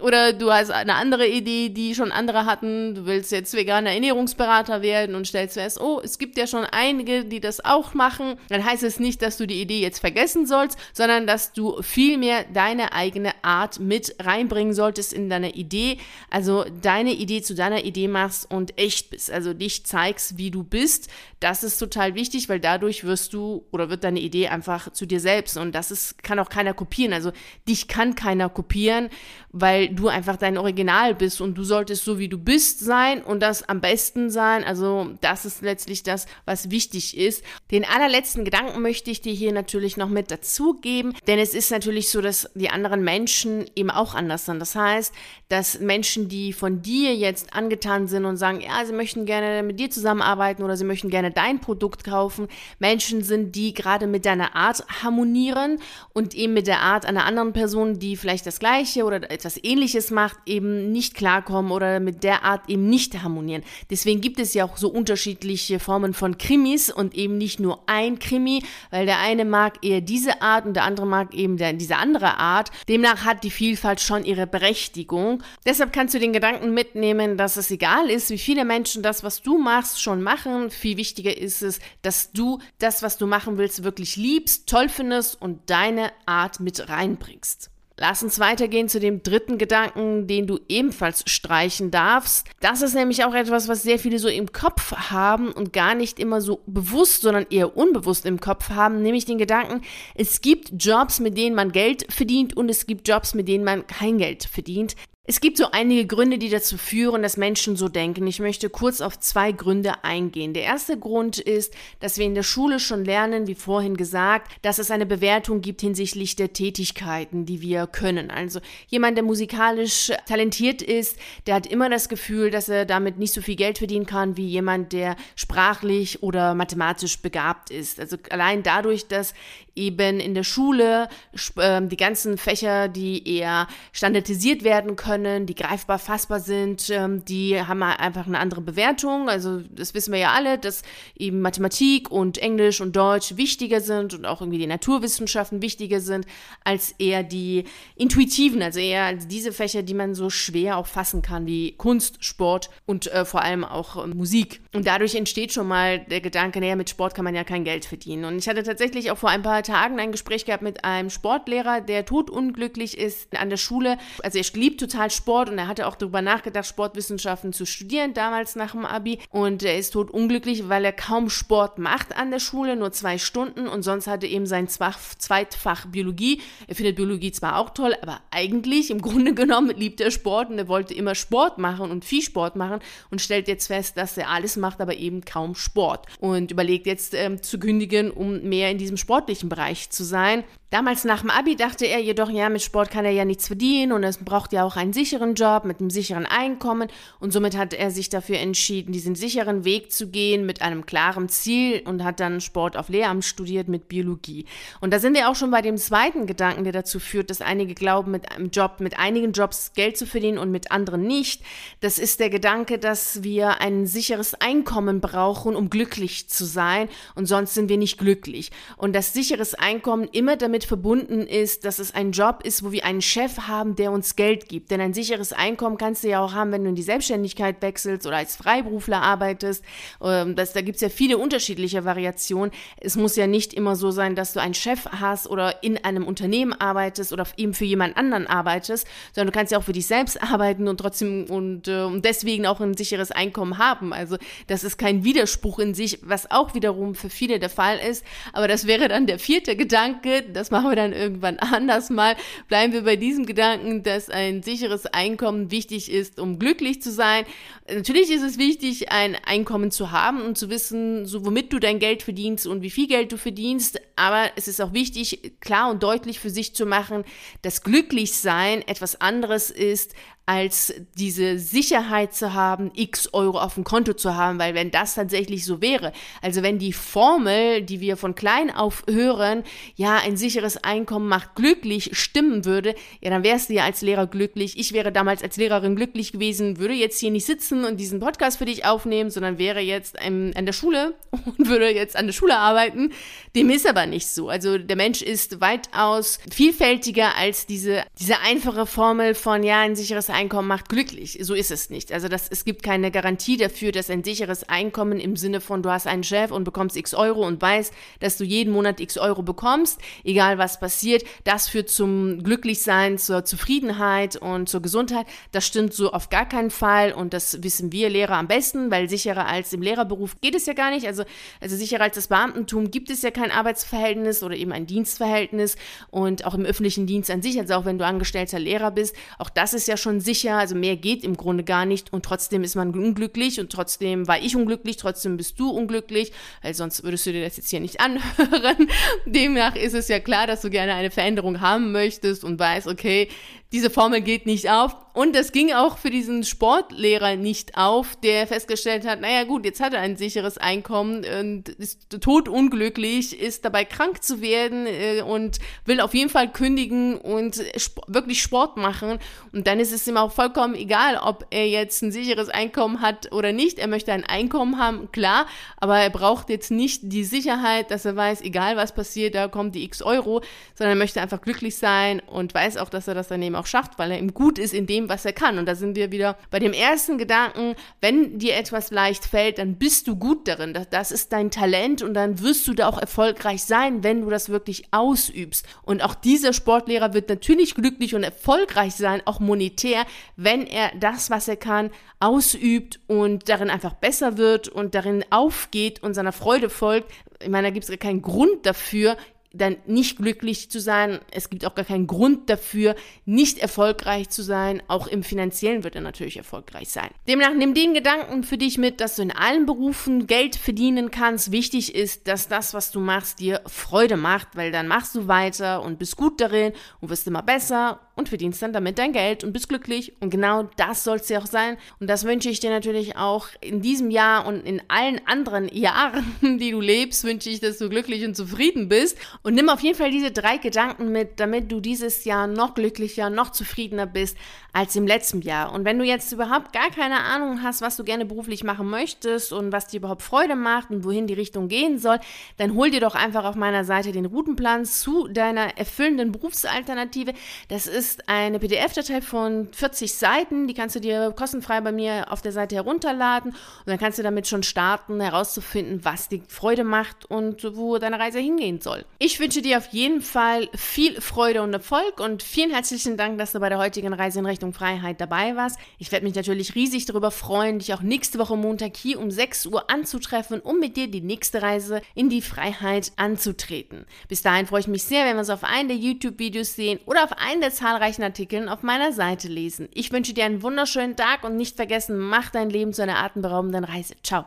oder 0.00 0.32
du 0.32 0.50
hast 0.50 0.70
eine 0.70 0.94
andere 0.94 1.28
Idee, 1.28 1.68
die 1.68 1.94
schon 1.94 2.12
andere 2.12 2.46
hatten, 2.46 2.94
du 2.94 3.04
willst 3.04 3.30
jetzt 3.30 3.52
veganer 3.52 3.90
Ernährungsberater 3.90 4.80
werden 4.80 5.16
und 5.16 5.28
stellst 5.28 5.54
fest, 5.54 5.78
oh, 5.78 6.00
es 6.02 6.16
gibt 6.18 6.38
ja 6.38 6.46
schon 6.46 6.64
einige, 6.64 7.26
die 7.26 7.40
das 7.40 7.62
auch 7.62 7.92
machen, 7.92 8.36
dann 8.48 8.64
heißt 8.64 8.84
es 8.84 8.98
nicht, 8.98 9.20
dass 9.20 9.36
du 9.36 9.46
die 9.46 9.60
Idee 9.60 9.80
jetzt 9.80 9.98
vergessen 9.98 10.46
sollst, 10.46 10.78
sondern 10.94 11.26
dass 11.26 11.52
du 11.52 11.82
vielmehr 11.82 12.46
deine 12.54 12.94
eigene 12.94 13.32
Art 13.42 13.80
mit 13.80 14.16
reinbringen 14.18 14.72
solltest 14.72 15.12
in 15.12 15.28
deine 15.28 15.50
Idee, 15.50 15.98
also 16.30 16.64
deine 16.80 17.12
Idee 17.12 17.42
zu 17.42 17.54
deiner 17.54 17.84
Idee 17.84 18.08
machst 18.08 18.50
und 18.50 18.78
echt 18.78 19.10
bist, 19.10 19.30
also 19.30 19.52
dich 19.52 19.84
zeigst, 19.84 20.21
zeigst, 20.22 20.38
wie 20.38 20.50
du 20.50 20.62
bist, 20.62 21.08
das 21.40 21.64
ist 21.64 21.78
total 21.78 22.14
wichtig, 22.14 22.48
weil 22.48 22.60
dadurch 22.60 23.04
wirst 23.04 23.32
du 23.32 23.64
oder 23.72 23.90
wird 23.90 24.04
deine 24.04 24.20
Idee 24.20 24.48
einfach 24.48 24.92
zu 24.92 25.06
dir 25.06 25.20
selbst 25.20 25.56
und 25.56 25.74
das 25.74 25.90
ist, 25.90 26.22
kann 26.22 26.38
auch 26.38 26.48
keiner 26.48 26.74
kopieren. 26.74 27.12
Also 27.12 27.32
dich 27.68 27.88
kann 27.88 28.14
keiner 28.14 28.48
kopieren, 28.48 29.08
weil 29.50 29.88
du 29.88 30.08
einfach 30.08 30.36
dein 30.36 30.56
Original 30.56 31.14
bist 31.14 31.40
und 31.40 31.54
du 31.54 31.64
solltest 31.64 32.04
so 32.04 32.18
wie 32.18 32.28
du 32.28 32.38
bist 32.38 32.80
sein 32.80 33.22
und 33.22 33.40
das 33.40 33.68
am 33.68 33.80
besten 33.80 34.30
sein. 34.30 34.64
Also 34.64 35.10
das 35.20 35.44
ist 35.44 35.62
letztlich 35.62 36.02
das, 36.02 36.26
was 36.44 36.70
wichtig 36.70 37.16
ist. 37.16 37.44
Den 37.70 37.84
allerletzten 37.84 38.44
Gedanken 38.44 38.80
möchte 38.82 39.10
ich 39.10 39.20
dir 39.20 39.32
hier 39.32 39.52
natürlich 39.52 39.96
noch 39.96 40.08
mit 40.08 40.30
dazugeben, 40.30 41.14
denn 41.26 41.38
es 41.38 41.54
ist 41.54 41.70
natürlich 41.70 42.08
so, 42.08 42.20
dass 42.20 42.50
die 42.54 42.70
anderen 42.70 43.02
Menschen 43.02 43.66
eben 43.74 43.90
auch 43.90 44.14
anders 44.14 44.46
sind. 44.46 44.60
Das 44.60 44.76
heißt, 44.76 45.12
dass 45.48 45.80
Menschen, 45.80 46.28
die 46.28 46.52
von 46.52 46.82
dir 46.82 47.14
jetzt 47.14 47.52
angetan 47.52 48.06
sind 48.06 48.24
und 48.24 48.36
sagen, 48.36 48.60
ja, 48.60 48.84
sie 48.86 48.92
möchten 48.92 49.26
gerne 49.26 49.62
mit 49.62 49.80
dir 49.80 49.90
zusammen 49.90 50.11
zusammenarbeiten 50.12 50.62
oder 50.62 50.76
sie 50.76 50.84
möchten 50.84 51.08
gerne 51.08 51.30
dein 51.30 51.60
Produkt 51.60 52.04
kaufen. 52.04 52.48
Menschen 52.78 53.22
sind, 53.22 53.54
die 53.56 53.72
gerade 53.72 54.06
mit 54.06 54.26
deiner 54.26 54.54
Art 54.54 54.84
harmonieren 55.02 55.78
und 56.12 56.34
eben 56.34 56.52
mit 56.52 56.66
der 56.66 56.80
Art 56.80 57.06
einer 57.06 57.24
anderen 57.24 57.52
Person, 57.52 57.98
die 57.98 58.16
vielleicht 58.16 58.46
das 58.46 58.58
Gleiche 58.58 59.04
oder 59.04 59.30
etwas 59.30 59.58
Ähnliches 59.62 60.10
macht, 60.10 60.36
eben 60.46 60.92
nicht 60.92 61.14
klarkommen 61.14 61.72
oder 61.72 62.00
mit 62.00 62.24
der 62.24 62.44
Art 62.44 62.68
eben 62.68 62.88
nicht 62.88 63.22
harmonieren. 63.22 63.62
Deswegen 63.90 64.20
gibt 64.20 64.38
es 64.38 64.54
ja 64.54 64.64
auch 64.64 64.76
so 64.76 64.88
unterschiedliche 64.88 65.78
Formen 65.78 66.14
von 66.14 66.36
Krimis 66.36 66.90
und 66.90 67.14
eben 67.14 67.38
nicht 67.38 67.58
nur 67.58 67.82
ein 67.86 68.18
Krimi, 68.18 68.62
weil 68.90 69.06
der 69.06 69.18
eine 69.18 69.44
mag 69.44 69.84
eher 69.84 70.00
diese 70.00 70.42
Art 70.42 70.66
und 70.66 70.74
der 70.74 70.84
andere 70.84 71.06
mag 71.06 71.34
eben 71.34 71.56
der, 71.56 71.72
diese 71.72 71.96
andere 71.96 72.38
Art. 72.38 72.70
Demnach 72.88 73.24
hat 73.24 73.44
die 73.44 73.50
Vielfalt 73.50 74.00
schon 74.00 74.24
ihre 74.24 74.46
Berechtigung. 74.46 75.42
Deshalb 75.64 75.92
kannst 75.92 76.14
du 76.14 76.18
den 76.18 76.32
Gedanken 76.32 76.74
mitnehmen, 76.74 77.36
dass 77.36 77.56
es 77.56 77.70
egal 77.70 78.10
ist, 78.10 78.30
wie 78.30 78.38
viele 78.38 78.64
Menschen 78.64 79.02
das, 79.02 79.24
was 79.24 79.42
du 79.42 79.58
machst, 79.58 79.91
schon 80.00 80.22
machen. 80.22 80.70
Viel 80.70 80.96
wichtiger 80.96 81.36
ist 81.36 81.62
es, 81.62 81.80
dass 82.02 82.32
du 82.32 82.58
das, 82.78 83.02
was 83.02 83.18
du 83.18 83.26
machen 83.26 83.58
willst, 83.58 83.84
wirklich 83.84 84.16
liebst, 84.16 84.68
toll 84.68 84.88
findest 84.88 85.40
und 85.40 85.68
deine 85.70 86.12
Art 86.26 86.60
mit 86.60 86.88
reinbringst. 86.88 87.72
Lass 87.98 88.22
uns 88.22 88.40
weitergehen 88.40 88.88
zu 88.88 89.00
dem 89.00 89.22
dritten 89.22 89.58
Gedanken, 89.58 90.26
den 90.26 90.46
du 90.46 90.58
ebenfalls 90.68 91.22
streichen 91.26 91.90
darfst. 91.90 92.48
Das 92.60 92.80
ist 92.82 92.94
nämlich 92.94 93.24
auch 93.24 93.34
etwas, 93.34 93.68
was 93.68 93.82
sehr 93.82 93.98
viele 93.98 94.18
so 94.18 94.28
im 94.28 94.50
Kopf 94.50 94.92
haben 94.92 95.52
und 95.52 95.72
gar 95.72 95.94
nicht 95.94 96.18
immer 96.18 96.40
so 96.40 96.62
bewusst, 96.66 97.22
sondern 97.22 97.46
eher 97.50 97.76
unbewusst 97.76 98.24
im 98.24 98.40
Kopf 98.40 98.70
haben, 98.70 99.02
nämlich 99.02 99.26
den 99.26 99.38
Gedanken, 99.38 99.82
es 100.14 100.40
gibt 100.40 100.72
Jobs, 100.82 101.20
mit 101.20 101.36
denen 101.36 101.54
man 101.54 101.70
Geld 101.70 102.10
verdient 102.10 102.56
und 102.56 102.70
es 102.70 102.86
gibt 102.86 103.06
Jobs, 103.06 103.34
mit 103.34 103.46
denen 103.46 103.62
man 103.62 103.86
kein 103.86 104.18
Geld 104.18 104.44
verdient. 104.44 104.96
Es 105.24 105.40
gibt 105.40 105.56
so 105.56 105.70
einige 105.70 106.04
Gründe, 106.04 106.36
die 106.36 106.48
dazu 106.48 106.76
führen, 106.76 107.22
dass 107.22 107.36
Menschen 107.36 107.76
so 107.76 107.88
denken. 107.88 108.26
Ich 108.26 108.40
möchte 108.40 108.68
kurz 108.68 109.00
auf 109.00 109.20
zwei 109.20 109.52
Gründe 109.52 110.02
eingehen. 110.02 110.52
Der 110.52 110.64
erste 110.64 110.98
Grund 110.98 111.38
ist, 111.38 111.72
dass 112.00 112.18
wir 112.18 112.26
in 112.26 112.34
der 112.34 112.42
Schule 112.42 112.80
schon 112.80 113.04
lernen, 113.04 113.46
wie 113.46 113.54
vorhin 113.54 113.96
gesagt, 113.96 114.50
dass 114.62 114.80
es 114.80 114.90
eine 114.90 115.06
Bewertung 115.06 115.60
gibt 115.60 115.80
hinsichtlich 115.80 116.34
der 116.34 116.52
Tätigkeiten, 116.52 117.46
die 117.46 117.60
wir 117.60 117.86
können. 117.86 118.32
Also 118.32 118.58
jemand, 118.88 119.16
der 119.16 119.22
musikalisch 119.22 120.10
talentiert 120.26 120.82
ist, 120.82 121.16
der 121.46 121.54
hat 121.54 121.68
immer 121.68 121.88
das 121.88 122.08
Gefühl, 122.08 122.50
dass 122.50 122.68
er 122.68 122.84
damit 122.84 123.18
nicht 123.18 123.32
so 123.32 123.42
viel 123.42 123.54
Geld 123.54 123.78
verdienen 123.78 124.06
kann 124.06 124.36
wie 124.36 124.48
jemand, 124.48 124.92
der 124.92 125.14
sprachlich 125.36 126.24
oder 126.24 126.56
mathematisch 126.56 127.22
begabt 127.22 127.70
ist. 127.70 128.00
Also 128.00 128.16
allein 128.30 128.64
dadurch, 128.64 129.06
dass 129.06 129.34
eben 129.74 130.20
in 130.20 130.34
der 130.34 130.44
Schule 130.44 131.08
äh, 131.56 131.80
die 131.82 131.96
ganzen 131.96 132.38
Fächer, 132.38 132.88
die 132.88 133.26
eher 133.26 133.66
standardisiert 133.92 134.64
werden 134.64 134.96
können, 134.96 135.46
die 135.46 135.54
greifbar 135.54 135.98
fassbar 135.98 136.40
sind, 136.40 136.90
ähm, 136.90 137.24
die 137.24 137.60
haben 137.60 137.82
einfach 137.82 138.26
eine 138.26 138.38
andere 138.38 138.60
Bewertung. 138.60 139.28
Also 139.28 139.60
das 139.70 139.94
wissen 139.94 140.12
wir 140.12 140.20
ja 140.20 140.32
alle, 140.32 140.58
dass 140.58 140.82
eben 141.16 141.40
Mathematik 141.40 142.10
und 142.10 142.38
Englisch 142.38 142.80
und 142.80 142.94
Deutsch 142.94 143.36
wichtiger 143.36 143.80
sind 143.80 144.14
und 144.14 144.26
auch 144.26 144.40
irgendwie 144.40 144.58
die 144.58 144.66
Naturwissenschaften 144.66 145.62
wichtiger 145.62 146.00
sind 146.00 146.26
als 146.64 146.92
eher 146.98 147.22
die 147.22 147.64
intuitiven, 147.96 148.62
also 148.62 148.78
eher 148.78 149.04
als 149.04 149.26
diese 149.26 149.52
Fächer, 149.52 149.82
die 149.82 149.94
man 149.94 150.14
so 150.14 150.30
schwer 150.30 150.76
auch 150.76 150.86
fassen 150.86 151.22
kann, 151.22 151.46
wie 151.46 151.72
Kunst, 151.72 152.24
Sport 152.24 152.70
und 152.86 153.10
äh, 153.12 153.24
vor 153.24 153.42
allem 153.42 153.64
auch 153.64 154.02
äh, 154.02 154.06
Musik. 154.08 154.60
Und 154.74 154.86
dadurch 154.86 155.14
entsteht 155.14 155.52
schon 155.52 155.68
mal 155.68 156.00
der 156.00 156.20
Gedanke, 156.20 156.60
naja, 156.60 156.76
mit 156.76 156.90
Sport 156.90 157.14
kann 157.14 157.24
man 157.24 157.34
ja 157.34 157.44
kein 157.44 157.64
Geld 157.64 157.84
verdienen. 157.84 158.24
Und 158.24 158.38
ich 158.38 158.48
hatte 158.48 158.62
tatsächlich 158.62 159.10
auch 159.10 159.18
vor 159.18 159.30
ein 159.30 159.42
paar 159.42 159.61
Tagen 159.62 159.98
ein 160.00 160.12
Gespräch 160.12 160.44
gehabt 160.44 160.62
mit 160.62 160.84
einem 160.84 161.10
Sportlehrer, 161.10 161.80
der 161.80 162.04
totunglücklich 162.04 162.98
ist 162.98 163.36
an 163.36 163.50
der 163.50 163.56
Schule. 163.56 163.98
Also 164.22 164.38
er 164.38 164.44
liebt 164.54 164.80
total 164.80 165.10
Sport 165.10 165.50
und 165.50 165.58
er 165.58 165.68
hatte 165.68 165.86
auch 165.86 165.96
darüber 165.96 166.22
nachgedacht, 166.22 166.66
Sportwissenschaften 166.66 167.52
zu 167.52 167.66
studieren, 167.66 168.14
damals 168.14 168.56
nach 168.56 168.72
dem 168.72 168.84
Abi. 168.84 169.18
Und 169.30 169.62
er 169.62 169.78
ist 169.78 169.92
tot 169.92 170.10
unglücklich, 170.10 170.68
weil 170.68 170.84
er 170.84 170.92
kaum 170.92 171.30
Sport 171.30 171.78
macht 171.78 172.16
an 172.16 172.30
der 172.30 172.40
Schule, 172.40 172.76
nur 172.76 172.92
zwei 172.92 173.18
Stunden 173.18 173.66
und 173.66 173.82
sonst 173.82 174.06
hatte 174.06 174.26
eben 174.26 174.46
sein 174.46 174.68
Zweitfach 174.68 175.86
Biologie. 175.86 176.40
Er 176.66 176.74
findet 176.74 176.96
Biologie 176.96 177.32
zwar 177.32 177.58
auch 177.58 177.70
toll, 177.70 177.94
aber 178.02 178.20
eigentlich 178.30 178.90
im 178.90 179.00
Grunde 179.00 179.34
genommen 179.42 179.74
liebt 179.76 180.00
er 180.00 180.10
Sport 180.10 180.50
und 180.50 180.58
er 180.58 180.68
wollte 180.68 180.94
immer 180.94 181.14
Sport 181.14 181.58
machen 181.58 181.90
und 181.90 182.04
viel 182.04 182.22
Sport 182.22 182.56
machen 182.56 182.80
und 183.10 183.20
stellt 183.20 183.48
jetzt 183.48 183.66
fest, 183.66 183.96
dass 183.96 184.16
er 184.16 184.28
alles 184.28 184.56
macht, 184.56 184.80
aber 184.80 184.96
eben 184.96 185.24
kaum 185.24 185.54
Sport 185.54 186.06
und 186.20 186.50
überlegt 186.50 186.86
jetzt 186.86 187.14
ähm, 187.14 187.42
zu 187.42 187.58
kündigen, 187.58 188.10
um 188.10 188.42
mehr 188.42 188.70
in 188.70 188.78
diesem 188.78 188.96
sportlichen 188.96 189.48
Bereich 189.52 189.90
zu 189.90 190.02
sein. 190.02 190.44
Damals 190.72 191.04
nach 191.04 191.20
dem 191.20 191.28
Abi 191.28 191.54
dachte 191.54 191.84
er 191.84 192.00
jedoch, 192.00 192.30
ja, 192.30 192.48
mit 192.48 192.62
Sport 192.62 192.90
kann 192.90 193.04
er 193.04 193.10
ja 193.10 193.26
nichts 193.26 193.46
verdienen 193.46 193.92
und 193.92 194.04
es 194.04 194.16
braucht 194.16 194.54
ja 194.54 194.64
auch 194.64 194.76
einen 194.76 194.94
sicheren 194.94 195.34
Job 195.34 195.66
mit 195.66 195.80
einem 195.80 195.90
sicheren 195.90 196.24
Einkommen 196.24 196.88
und 197.20 197.30
somit 197.30 197.58
hat 197.58 197.74
er 197.74 197.90
sich 197.90 198.08
dafür 198.08 198.38
entschieden, 198.38 198.90
diesen 198.90 199.14
sicheren 199.14 199.66
Weg 199.66 199.92
zu 199.92 200.08
gehen 200.08 200.46
mit 200.46 200.62
einem 200.62 200.86
klaren 200.86 201.28
Ziel 201.28 201.82
und 201.84 202.02
hat 202.02 202.20
dann 202.20 202.40
Sport 202.40 202.78
auf 202.78 202.88
Lehramt 202.88 203.26
studiert 203.26 203.68
mit 203.68 203.86
Biologie. 203.86 204.46
Und 204.80 204.94
da 204.94 204.98
sind 204.98 205.14
wir 205.14 205.28
auch 205.28 205.36
schon 205.36 205.50
bei 205.50 205.60
dem 205.60 205.76
zweiten 205.76 206.26
Gedanken, 206.26 206.64
der 206.64 206.72
dazu 206.72 207.00
führt, 207.00 207.28
dass 207.28 207.42
einige 207.42 207.74
glauben, 207.74 208.10
mit 208.10 208.32
einem 208.32 208.48
Job, 208.48 208.76
mit 208.78 208.98
einigen 208.98 209.32
Jobs 209.32 209.74
Geld 209.74 209.98
zu 209.98 210.06
verdienen 210.06 210.38
und 210.38 210.50
mit 210.50 210.72
anderen 210.72 211.02
nicht. 211.02 211.42
Das 211.80 211.98
ist 211.98 212.18
der 212.18 212.30
Gedanke, 212.30 212.78
dass 212.78 213.22
wir 213.22 213.60
ein 213.60 213.84
sicheres 213.86 214.32
Einkommen 214.32 215.02
brauchen, 215.02 215.54
um 215.54 215.68
glücklich 215.68 216.30
zu 216.30 216.46
sein 216.46 216.88
und 217.14 217.26
sonst 217.26 217.52
sind 217.52 217.68
wir 217.68 217.76
nicht 217.76 217.98
glücklich. 217.98 218.52
Und 218.78 218.94
das 218.94 219.12
sicheres 219.12 219.52
Einkommen 219.52 220.08
immer 220.10 220.36
damit 220.36 220.61
damit 220.62 220.64
verbunden 220.64 221.26
ist, 221.26 221.64
dass 221.64 221.78
es 221.78 221.94
ein 221.94 222.12
Job 222.12 222.40
ist, 222.44 222.64
wo 222.64 222.72
wir 222.72 222.84
einen 222.84 223.02
Chef 223.02 223.38
haben, 223.46 223.76
der 223.76 223.92
uns 223.92 224.16
Geld 224.16 224.48
gibt. 224.48 224.70
Denn 224.70 224.80
ein 224.80 224.94
sicheres 224.94 225.32
Einkommen 225.32 225.76
kannst 225.76 226.04
du 226.04 226.08
ja 226.08 226.20
auch 226.20 226.32
haben, 226.32 226.52
wenn 226.52 226.62
du 226.64 226.70
in 226.70 226.74
die 226.74 226.82
Selbstständigkeit 226.82 227.62
wechselst 227.62 228.06
oder 228.06 228.16
als 228.16 228.36
Freiberufler 228.36 229.02
arbeitest. 229.02 229.64
Ähm, 230.02 230.36
das, 230.36 230.52
da 230.52 230.60
gibt 230.60 230.76
es 230.76 230.82
ja 230.82 230.88
viele 230.88 231.18
unterschiedliche 231.18 231.84
Variationen. 231.84 232.52
Es 232.80 232.96
muss 232.96 233.16
ja 233.16 233.26
nicht 233.26 233.54
immer 233.54 233.76
so 233.76 233.90
sein, 233.90 234.14
dass 234.14 234.32
du 234.32 234.40
einen 234.40 234.54
Chef 234.54 234.86
hast 234.86 235.28
oder 235.28 235.62
in 235.62 235.82
einem 235.84 236.06
Unternehmen 236.06 236.52
arbeitest 236.52 237.12
oder 237.12 237.26
eben 237.36 237.54
für 237.54 237.64
jemand 237.64 237.96
anderen 237.96 238.26
arbeitest, 238.26 238.86
sondern 239.12 239.32
du 239.32 239.38
kannst 239.38 239.52
ja 239.52 239.58
auch 239.58 239.64
für 239.64 239.72
dich 239.72 239.86
selbst 239.86 240.22
arbeiten 240.22 240.68
und 240.68 240.78
trotzdem 240.78 241.26
und, 241.28 241.68
äh, 241.68 241.82
und 241.82 242.04
deswegen 242.04 242.46
auch 242.46 242.60
ein 242.60 242.76
sicheres 242.76 243.10
Einkommen 243.10 243.58
haben. 243.58 243.92
Also 243.92 244.16
das 244.46 244.64
ist 244.64 244.78
kein 244.78 245.04
Widerspruch 245.04 245.58
in 245.58 245.74
sich, 245.74 245.98
was 246.02 246.30
auch 246.30 246.54
wiederum 246.54 246.94
für 246.94 247.10
viele 247.10 247.38
der 247.38 247.50
Fall 247.50 247.78
ist. 247.78 248.04
Aber 248.32 248.48
das 248.48 248.66
wäre 248.66 248.88
dann 248.88 249.06
der 249.06 249.18
vierte 249.18 249.56
Gedanke. 249.56 250.22
Das 250.22 250.51
machen 250.52 250.70
wir 250.70 250.76
dann 250.76 250.92
irgendwann 250.92 251.40
anders 251.40 251.90
mal. 251.90 252.14
Bleiben 252.46 252.72
wir 252.72 252.82
bei 252.82 252.94
diesem 252.94 253.26
Gedanken, 253.26 253.82
dass 253.82 254.08
ein 254.08 254.44
sicheres 254.44 254.86
Einkommen 254.86 255.50
wichtig 255.50 255.90
ist, 255.90 256.20
um 256.20 256.38
glücklich 256.38 256.80
zu 256.80 256.92
sein. 256.92 257.24
Natürlich 257.68 258.12
ist 258.12 258.22
es 258.22 258.38
wichtig, 258.38 258.92
ein 258.92 259.16
Einkommen 259.26 259.72
zu 259.72 259.90
haben 259.90 260.22
und 260.22 260.38
zu 260.38 260.48
wissen, 260.50 261.06
so 261.06 261.26
womit 261.26 261.52
du 261.52 261.58
dein 261.58 261.80
Geld 261.80 262.04
verdienst 262.04 262.46
und 262.46 262.62
wie 262.62 262.70
viel 262.70 262.86
Geld 262.86 263.10
du 263.10 263.16
verdienst. 263.16 263.80
Aber 263.96 264.30
es 264.36 264.46
ist 264.46 264.60
auch 264.60 264.72
wichtig, 264.72 265.40
klar 265.40 265.70
und 265.70 265.82
deutlich 265.82 266.20
für 266.20 266.30
sich 266.30 266.54
zu 266.54 266.66
machen, 266.66 267.04
dass 267.40 267.62
Glücklichsein 267.62 268.62
etwas 268.68 269.00
anderes 269.00 269.50
ist 269.50 269.94
als 270.24 270.72
diese 270.96 271.38
Sicherheit 271.38 272.14
zu 272.14 272.32
haben, 272.32 272.70
x 272.74 273.12
Euro 273.12 273.40
auf 273.40 273.54
dem 273.54 273.64
Konto 273.64 273.94
zu 273.94 274.14
haben, 274.14 274.38
weil 274.38 274.54
wenn 274.54 274.70
das 274.70 274.94
tatsächlich 274.94 275.44
so 275.44 275.60
wäre, 275.60 275.92
also 276.20 276.42
wenn 276.42 276.58
die 276.58 276.72
Formel, 276.72 277.62
die 277.62 277.80
wir 277.80 277.96
von 277.96 278.14
klein 278.14 278.54
auf 278.54 278.84
hören, 278.88 279.42
ja, 279.74 279.96
ein 279.96 280.16
sicheres 280.16 280.62
Einkommen 280.62 281.08
macht 281.08 281.34
glücklich, 281.34 281.90
stimmen 281.98 282.44
würde, 282.44 282.74
ja, 283.00 283.10
dann 283.10 283.24
wärst 283.24 283.48
du 283.48 283.54
ja 283.54 283.64
als 283.64 283.82
Lehrer 283.82 284.06
glücklich. 284.06 284.58
Ich 284.58 284.72
wäre 284.72 284.92
damals 284.92 285.22
als 285.22 285.36
Lehrerin 285.36 285.74
glücklich 285.74 286.12
gewesen, 286.12 286.58
würde 286.58 286.74
jetzt 286.74 287.00
hier 287.00 287.10
nicht 287.10 287.26
sitzen 287.26 287.64
und 287.64 287.80
diesen 287.80 287.98
Podcast 287.98 288.38
für 288.38 288.44
dich 288.44 288.64
aufnehmen, 288.64 289.10
sondern 289.10 289.38
wäre 289.38 289.60
jetzt 289.60 289.96
ähm, 289.98 290.32
an 290.36 290.46
der 290.46 290.52
Schule 290.52 290.94
und 291.10 291.48
würde 291.48 291.74
jetzt 291.74 291.96
an 291.96 292.06
der 292.06 292.12
Schule 292.12 292.38
arbeiten. 292.38 292.92
Dem 293.34 293.50
ist 293.50 293.66
aber 293.66 293.86
nicht 293.86 294.06
so. 294.06 294.28
Also 294.28 294.58
der 294.58 294.76
Mensch 294.76 295.02
ist 295.02 295.40
weitaus 295.40 296.20
vielfältiger 296.30 297.16
als 297.16 297.46
diese, 297.46 297.82
diese 297.98 298.20
einfache 298.20 298.66
Formel 298.66 299.14
von, 299.14 299.42
ja, 299.42 299.60
ein 299.60 299.74
sicheres 299.74 300.11
Einkommen 300.12 300.48
macht 300.48 300.68
glücklich. 300.68 301.18
So 301.22 301.34
ist 301.34 301.50
es 301.50 301.70
nicht. 301.70 301.92
Also 301.92 302.08
das, 302.08 302.28
es 302.28 302.44
gibt 302.44 302.62
keine 302.62 302.90
Garantie 302.90 303.36
dafür, 303.36 303.72
dass 303.72 303.90
ein 303.90 304.04
sicheres 304.04 304.48
Einkommen 304.48 305.00
im 305.00 305.16
Sinne 305.16 305.40
von, 305.40 305.62
du 305.62 305.70
hast 305.70 305.86
einen 305.86 306.04
Chef 306.04 306.30
und 306.30 306.44
bekommst 306.44 306.76
x 306.76 306.94
Euro 306.94 307.26
und 307.26 307.40
weißt, 307.40 307.72
dass 308.00 308.16
du 308.18 308.24
jeden 308.24 308.52
Monat 308.52 308.80
x 308.80 308.98
Euro 308.98 309.22
bekommst, 309.22 309.80
egal 310.04 310.38
was 310.38 310.60
passiert, 310.60 311.04
das 311.24 311.48
führt 311.48 311.70
zum 311.70 312.22
Glücklichsein, 312.22 312.98
zur 312.98 313.24
Zufriedenheit 313.24 314.16
und 314.16 314.48
zur 314.48 314.62
Gesundheit. 314.62 315.06
Das 315.32 315.46
stimmt 315.46 315.72
so 315.74 315.92
auf 315.92 316.10
gar 316.10 316.28
keinen 316.28 316.50
Fall 316.50 316.92
und 316.92 317.12
das 317.12 317.42
wissen 317.42 317.72
wir 317.72 317.90
Lehrer 317.90 318.16
am 318.16 318.28
besten, 318.28 318.70
weil 318.70 318.88
sicherer 318.88 319.26
als 319.26 319.52
im 319.52 319.62
Lehrerberuf 319.62 320.20
geht 320.20 320.34
es 320.34 320.46
ja 320.46 320.52
gar 320.52 320.70
nicht. 320.70 320.86
Also, 320.86 321.04
also 321.40 321.56
sicherer 321.56 321.84
als 321.84 321.96
das 321.96 322.08
Beamtentum 322.08 322.70
gibt 322.70 322.90
es 322.90 323.02
ja 323.02 323.10
kein 323.10 323.30
Arbeitsverhältnis 323.30 324.22
oder 324.22 324.36
eben 324.36 324.52
ein 324.52 324.66
Dienstverhältnis 324.66 325.56
und 325.90 326.24
auch 326.24 326.34
im 326.34 326.44
öffentlichen 326.44 326.86
Dienst 326.86 327.10
an 327.10 327.22
sich, 327.22 327.38
also 327.38 327.54
auch 327.54 327.64
wenn 327.64 327.78
du 327.78 327.86
angestellter 327.86 328.38
Lehrer 328.38 328.70
bist, 328.70 328.94
auch 329.18 329.30
das 329.30 329.54
ist 329.54 329.68
ja 329.68 329.76
schon 329.76 330.00
sicher, 330.04 330.36
also 330.36 330.54
mehr 330.54 330.76
geht 330.76 331.04
im 331.04 331.16
Grunde 331.16 331.44
gar 331.44 331.64
nicht 331.64 331.92
und 331.92 332.04
trotzdem 332.04 332.42
ist 332.44 332.54
man 332.54 332.74
unglücklich 332.74 333.40
und 333.40 333.50
trotzdem 333.50 334.08
war 334.08 334.20
ich 334.20 334.36
unglücklich, 334.36 334.76
trotzdem 334.76 335.16
bist 335.16 335.38
du 335.40 335.50
unglücklich, 335.50 336.12
weil 336.42 336.54
sonst 336.54 336.84
würdest 336.84 337.06
du 337.06 337.12
dir 337.12 337.24
das 337.24 337.36
jetzt 337.36 337.50
hier 337.50 337.60
nicht 337.60 337.80
anhören. 337.80 338.68
Demnach 339.06 339.56
ist 339.56 339.74
es 339.74 339.88
ja 339.88 340.00
klar, 340.00 340.26
dass 340.26 340.42
du 340.42 340.50
gerne 340.50 340.74
eine 340.74 340.90
Veränderung 340.90 341.40
haben 341.40 341.72
möchtest 341.72 342.24
und 342.24 342.38
weißt, 342.38 342.66
okay, 342.66 343.08
diese 343.52 343.70
Formel 343.70 344.00
geht 344.00 344.26
nicht 344.26 344.50
auf. 344.50 344.76
Und 344.94 345.16
das 345.16 345.32
ging 345.32 345.52
auch 345.52 345.78
für 345.78 345.88
diesen 345.88 346.22
Sportlehrer 346.22 347.16
nicht 347.16 347.56
auf, 347.56 347.96
der 347.96 348.26
festgestellt 348.26 348.86
hat, 348.86 349.00
naja 349.00 349.24
gut, 349.24 349.46
jetzt 349.46 349.60
hat 349.60 349.72
er 349.72 349.80
ein 349.80 349.96
sicheres 349.96 350.36
Einkommen 350.36 351.02
und 351.18 351.48
ist 351.48 351.88
totunglücklich, 352.02 353.18
ist 353.18 353.46
dabei 353.46 353.64
krank 353.64 354.02
zu 354.02 354.20
werden 354.20 354.66
äh, 354.66 355.00
und 355.00 355.38
will 355.64 355.80
auf 355.80 355.94
jeden 355.94 356.10
Fall 356.10 356.30
kündigen 356.30 356.98
und 356.98 357.42
wirklich 357.86 358.20
Sport 358.20 358.58
machen. 358.58 358.98
Und 359.32 359.46
dann 359.46 359.60
ist 359.60 359.72
es 359.72 359.88
ihm 359.88 359.96
auch 359.96 360.12
vollkommen 360.12 360.54
egal, 360.54 360.98
ob 360.98 361.24
er 361.30 361.48
jetzt 361.48 361.82
ein 361.82 361.90
sicheres 361.90 362.28
Einkommen 362.28 362.82
hat 362.82 363.12
oder 363.12 363.32
nicht. 363.32 363.58
Er 363.58 363.68
möchte 363.68 363.92
ein 363.92 364.04
Einkommen 364.04 364.58
haben, 364.58 364.92
klar, 364.92 365.24
aber 365.56 365.78
er 365.78 365.90
braucht 365.90 366.28
jetzt 366.28 366.50
nicht 366.50 366.80
die 366.84 367.04
Sicherheit, 367.04 367.70
dass 367.70 367.86
er 367.86 367.96
weiß, 367.96 368.20
egal 368.20 368.58
was 368.58 368.74
passiert, 368.74 369.14
da 369.14 369.28
kommt 369.28 369.54
die 369.54 369.64
x 369.64 369.80
Euro, 369.80 370.20
sondern 370.54 370.76
er 370.76 370.78
möchte 370.78 371.00
einfach 371.00 371.22
glücklich 371.22 371.56
sein 371.56 372.00
und 372.00 372.34
weiß 372.34 372.58
auch, 372.58 372.68
dass 372.68 372.88
er 372.88 372.94
das 372.94 373.08
daneben 373.08 373.36
auch 373.36 373.41
schafft, 373.46 373.78
weil 373.78 373.90
er 373.90 373.98
ihm 373.98 374.14
gut 374.14 374.38
ist 374.38 374.54
in 374.54 374.66
dem, 374.66 374.88
was 374.88 375.04
er 375.04 375.12
kann. 375.12 375.38
Und 375.38 375.46
da 375.46 375.54
sind 375.54 375.76
wir 375.76 375.92
wieder 375.92 376.16
bei 376.30 376.38
dem 376.38 376.52
ersten 376.52 376.98
Gedanken, 376.98 377.54
wenn 377.80 378.18
dir 378.18 378.36
etwas 378.36 378.70
leicht 378.70 379.04
fällt, 379.04 379.38
dann 379.38 379.56
bist 379.56 379.86
du 379.88 379.96
gut 379.96 380.28
darin. 380.28 380.54
Das, 380.54 380.68
das 380.70 380.92
ist 380.92 381.12
dein 381.12 381.30
Talent 381.30 381.82
und 381.82 381.94
dann 381.94 382.20
wirst 382.20 382.46
du 382.48 382.54
da 382.54 382.68
auch 382.68 382.78
erfolgreich 382.78 383.42
sein, 383.44 383.82
wenn 383.82 384.02
du 384.02 384.10
das 384.10 384.28
wirklich 384.28 384.68
ausübst. 384.72 385.46
Und 385.62 385.82
auch 385.82 385.94
dieser 385.94 386.32
Sportlehrer 386.32 386.94
wird 386.94 387.08
natürlich 387.08 387.54
glücklich 387.54 387.94
und 387.94 388.02
erfolgreich 388.02 388.74
sein, 388.74 389.02
auch 389.04 389.20
monetär, 389.20 389.84
wenn 390.16 390.46
er 390.46 390.72
das, 390.78 391.10
was 391.10 391.28
er 391.28 391.36
kann, 391.36 391.70
ausübt 392.00 392.80
und 392.88 393.28
darin 393.28 393.50
einfach 393.50 393.74
besser 393.74 394.16
wird 394.18 394.48
und 394.48 394.74
darin 394.74 395.04
aufgeht 395.10 395.82
und 395.82 395.94
seiner 395.94 396.12
Freude 396.12 396.50
folgt. 396.50 396.90
Ich 397.20 397.28
meine, 397.28 397.48
da 397.48 397.50
gibt 397.52 397.68
es 397.68 397.78
keinen 397.78 398.02
Grund 398.02 398.44
dafür, 398.44 398.96
dann 399.34 399.56
nicht 399.66 399.98
glücklich 399.98 400.50
zu 400.50 400.60
sein. 400.60 401.00
Es 401.10 401.30
gibt 401.30 401.44
auch 401.44 401.54
gar 401.54 401.64
keinen 401.64 401.86
Grund 401.86 402.28
dafür, 402.28 402.74
nicht 403.04 403.38
erfolgreich 403.38 404.10
zu 404.10 404.22
sein. 404.22 404.62
Auch 404.68 404.86
im 404.86 405.02
finanziellen 405.02 405.64
wird 405.64 405.74
er 405.74 405.80
natürlich 405.80 406.16
erfolgreich 406.16 406.68
sein. 406.68 406.90
Demnach 407.08 407.34
nimm 407.34 407.54
den 407.54 407.74
Gedanken 407.74 408.24
für 408.24 408.38
dich 408.38 408.58
mit, 408.58 408.80
dass 408.80 408.96
du 408.96 409.02
in 409.02 409.10
allen 409.10 409.46
Berufen 409.46 410.06
Geld 410.06 410.36
verdienen 410.36 410.90
kannst. 410.90 411.32
Wichtig 411.32 411.74
ist, 411.74 412.08
dass 412.08 412.28
das, 412.28 412.54
was 412.54 412.70
du 412.70 412.80
machst, 412.80 413.20
dir 413.20 413.40
Freude 413.46 413.96
macht, 413.96 414.28
weil 414.34 414.52
dann 414.52 414.68
machst 414.68 414.94
du 414.94 415.08
weiter 415.08 415.62
und 415.62 415.78
bist 415.78 415.96
gut 415.96 416.20
darin 416.20 416.52
und 416.80 416.90
wirst 416.90 417.06
immer 417.06 417.22
besser 417.22 417.80
und 417.94 418.08
verdienst 418.08 418.40
dann 418.40 418.52
damit 418.52 418.78
dein 418.78 418.92
Geld 418.92 419.22
und 419.22 419.32
bist 419.32 419.48
glücklich. 419.48 419.92
Und 420.00 420.10
genau 420.10 420.48
das 420.56 420.82
soll 420.84 420.96
es 420.96 421.08
ja 421.08 421.18
auch 421.18 421.26
sein. 421.26 421.58
Und 421.78 421.90
das 421.90 422.04
wünsche 422.04 422.30
ich 422.30 422.40
dir 422.40 422.50
natürlich 422.50 422.96
auch 422.96 423.26
in 423.40 423.60
diesem 423.60 423.90
Jahr 423.90 424.26
und 424.26 424.46
in 424.46 424.62
allen 424.68 425.00
anderen 425.06 425.48
Jahren, 425.54 426.04
die 426.22 426.50
du 426.52 426.60
lebst, 426.60 427.04
wünsche 427.04 427.28
ich, 427.28 427.40
dass 427.40 427.58
du 427.58 427.68
glücklich 427.68 428.04
und 428.04 428.16
zufrieden 428.16 428.68
bist. 428.68 428.96
Und 429.22 429.34
nimm 429.34 429.48
auf 429.48 429.60
jeden 429.60 429.76
Fall 429.76 429.90
diese 429.90 430.10
drei 430.10 430.38
Gedanken 430.38 430.90
mit, 430.90 431.20
damit 431.20 431.52
du 431.52 431.60
dieses 431.60 432.04
Jahr 432.04 432.26
noch 432.26 432.54
glücklicher, 432.54 433.10
noch 433.10 433.30
zufriedener 433.30 433.86
bist 433.86 434.16
als 434.54 434.76
im 434.76 434.86
letzten 434.86 435.22
Jahr. 435.22 435.52
Und 435.52 435.64
wenn 435.64 435.78
du 435.78 435.84
jetzt 435.84 436.12
überhaupt 436.12 436.52
gar 436.52 436.70
keine 436.70 437.00
Ahnung 437.00 437.42
hast, 437.42 437.62
was 437.62 437.76
du 437.76 437.84
gerne 437.84 438.04
beruflich 438.04 438.44
machen 438.44 438.68
möchtest 438.68 439.32
und 439.32 439.52
was 439.52 439.66
dir 439.66 439.78
überhaupt 439.78 440.02
Freude 440.02 440.36
macht 440.36 440.70
und 440.70 440.84
wohin 440.84 441.06
die 441.06 441.14
Richtung 441.14 441.48
gehen 441.48 441.78
soll, 441.78 441.98
dann 442.36 442.54
hol 442.54 442.70
dir 442.70 442.80
doch 442.80 442.94
einfach 442.94 443.24
auf 443.24 443.34
meiner 443.34 443.64
Seite 443.64 443.92
den 443.92 444.06
Routenplan 444.06 444.64
zu 444.64 445.08
deiner 445.08 445.56
erfüllenden 445.56 446.12
Berufsalternative. 446.12 447.14
Das 447.48 447.66
ist 447.66 447.81
eine 448.06 448.38
PDF-Datei 448.38 449.00
von 449.00 449.48
40 449.52 449.94
Seiten, 449.94 450.46
die 450.46 450.54
kannst 450.54 450.76
du 450.76 450.80
dir 450.80 451.12
kostenfrei 451.12 451.60
bei 451.60 451.72
mir 451.72 452.10
auf 452.10 452.22
der 452.22 452.32
Seite 452.32 452.56
herunterladen 452.56 453.32
und 453.32 453.66
dann 453.66 453.78
kannst 453.78 453.98
du 453.98 454.02
damit 454.02 454.26
schon 454.26 454.42
starten, 454.42 455.00
herauszufinden, 455.00 455.84
was 455.84 456.08
dir 456.08 456.20
Freude 456.28 456.64
macht 456.64 457.04
und 457.06 457.56
wo 457.56 457.78
deine 457.78 457.98
Reise 457.98 458.18
hingehen 458.18 458.60
soll. 458.60 458.84
Ich 458.98 459.20
wünsche 459.20 459.42
dir 459.42 459.58
auf 459.58 459.68
jeden 459.68 460.00
Fall 460.00 460.48
viel 460.54 461.00
Freude 461.00 461.42
und 461.42 461.52
Erfolg 461.52 462.00
und 462.00 462.22
vielen 462.22 462.50
herzlichen 462.50 462.96
Dank, 462.96 463.18
dass 463.18 463.32
du 463.32 463.40
bei 463.40 463.48
der 463.48 463.58
heutigen 463.58 463.92
Reise 463.92 464.18
in 464.18 464.26
Richtung 464.26 464.52
Freiheit 464.52 465.00
dabei 465.00 465.36
warst. 465.36 465.58
Ich 465.78 465.92
werde 465.92 466.06
mich 466.06 466.14
natürlich 466.14 466.54
riesig 466.54 466.86
darüber 466.86 467.10
freuen, 467.10 467.58
dich 467.58 467.74
auch 467.74 467.82
nächste 467.82 468.18
Woche 468.18 468.36
Montag 468.36 468.76
hier 468.76 468.98
um 468.98 469.10
6 469.10 469.46
Uhr 469.46 469.70
anzutreffen, 469.70 470.40
um 470.40 470.58
mit 470.58 470.76
dir 470.76 470.88
die 470.88 471.00
nächste 471.00 471.42
Reise 471.42 471.82
in 471.94 472.08
die 472.08 472.22
Freiheit 472.22 472.92
anzutreten. 472.96 473.86
Bis 474.08 474.22
dahin 474.22 474.46
freue 474.46 474.60
ich 474.60 474.68
mich 474.68 474.84
sehr, 474.84 475.04
wenn 475.04 475.16
wir 475.16 475.20
uns 475.20 475.30
auf 475.30 475.44
einen 475.44 475.68
der 475.68 475.76
YouTube-Videos 475.76 476.54
sehen 476.54 476.80
oder 476.86 477.04
auf 477.04 477.12
einen 477.18 477.40
der 477.40 477.50
zahlreichen 477.72 478.02
Artikeln 478.02 478.48
auf 478.48 478.62
meiner 478.62 478.92
Seite 478.92 479.28
lesen. 479.28 479.68
Ich 479.72 479.92
wünsche 479.92 480.12
dir 480.12 480.26
einen 480.26 480.42
wunderschönen 480.42 480.94
Tag 480.94 481.24
und 481.24 481.36
nicht 481.36 481.56
vergessen, 481.56 481.98
mach 481.98 482.30
dein 482.30 482.50
Leben 482.50 482.72
zu 482.74 482.82
einer 482.82 483.02
atemberaubenden 483.02 483.64
Reise. 483.64 483.94
Ciao. 484.02 484.20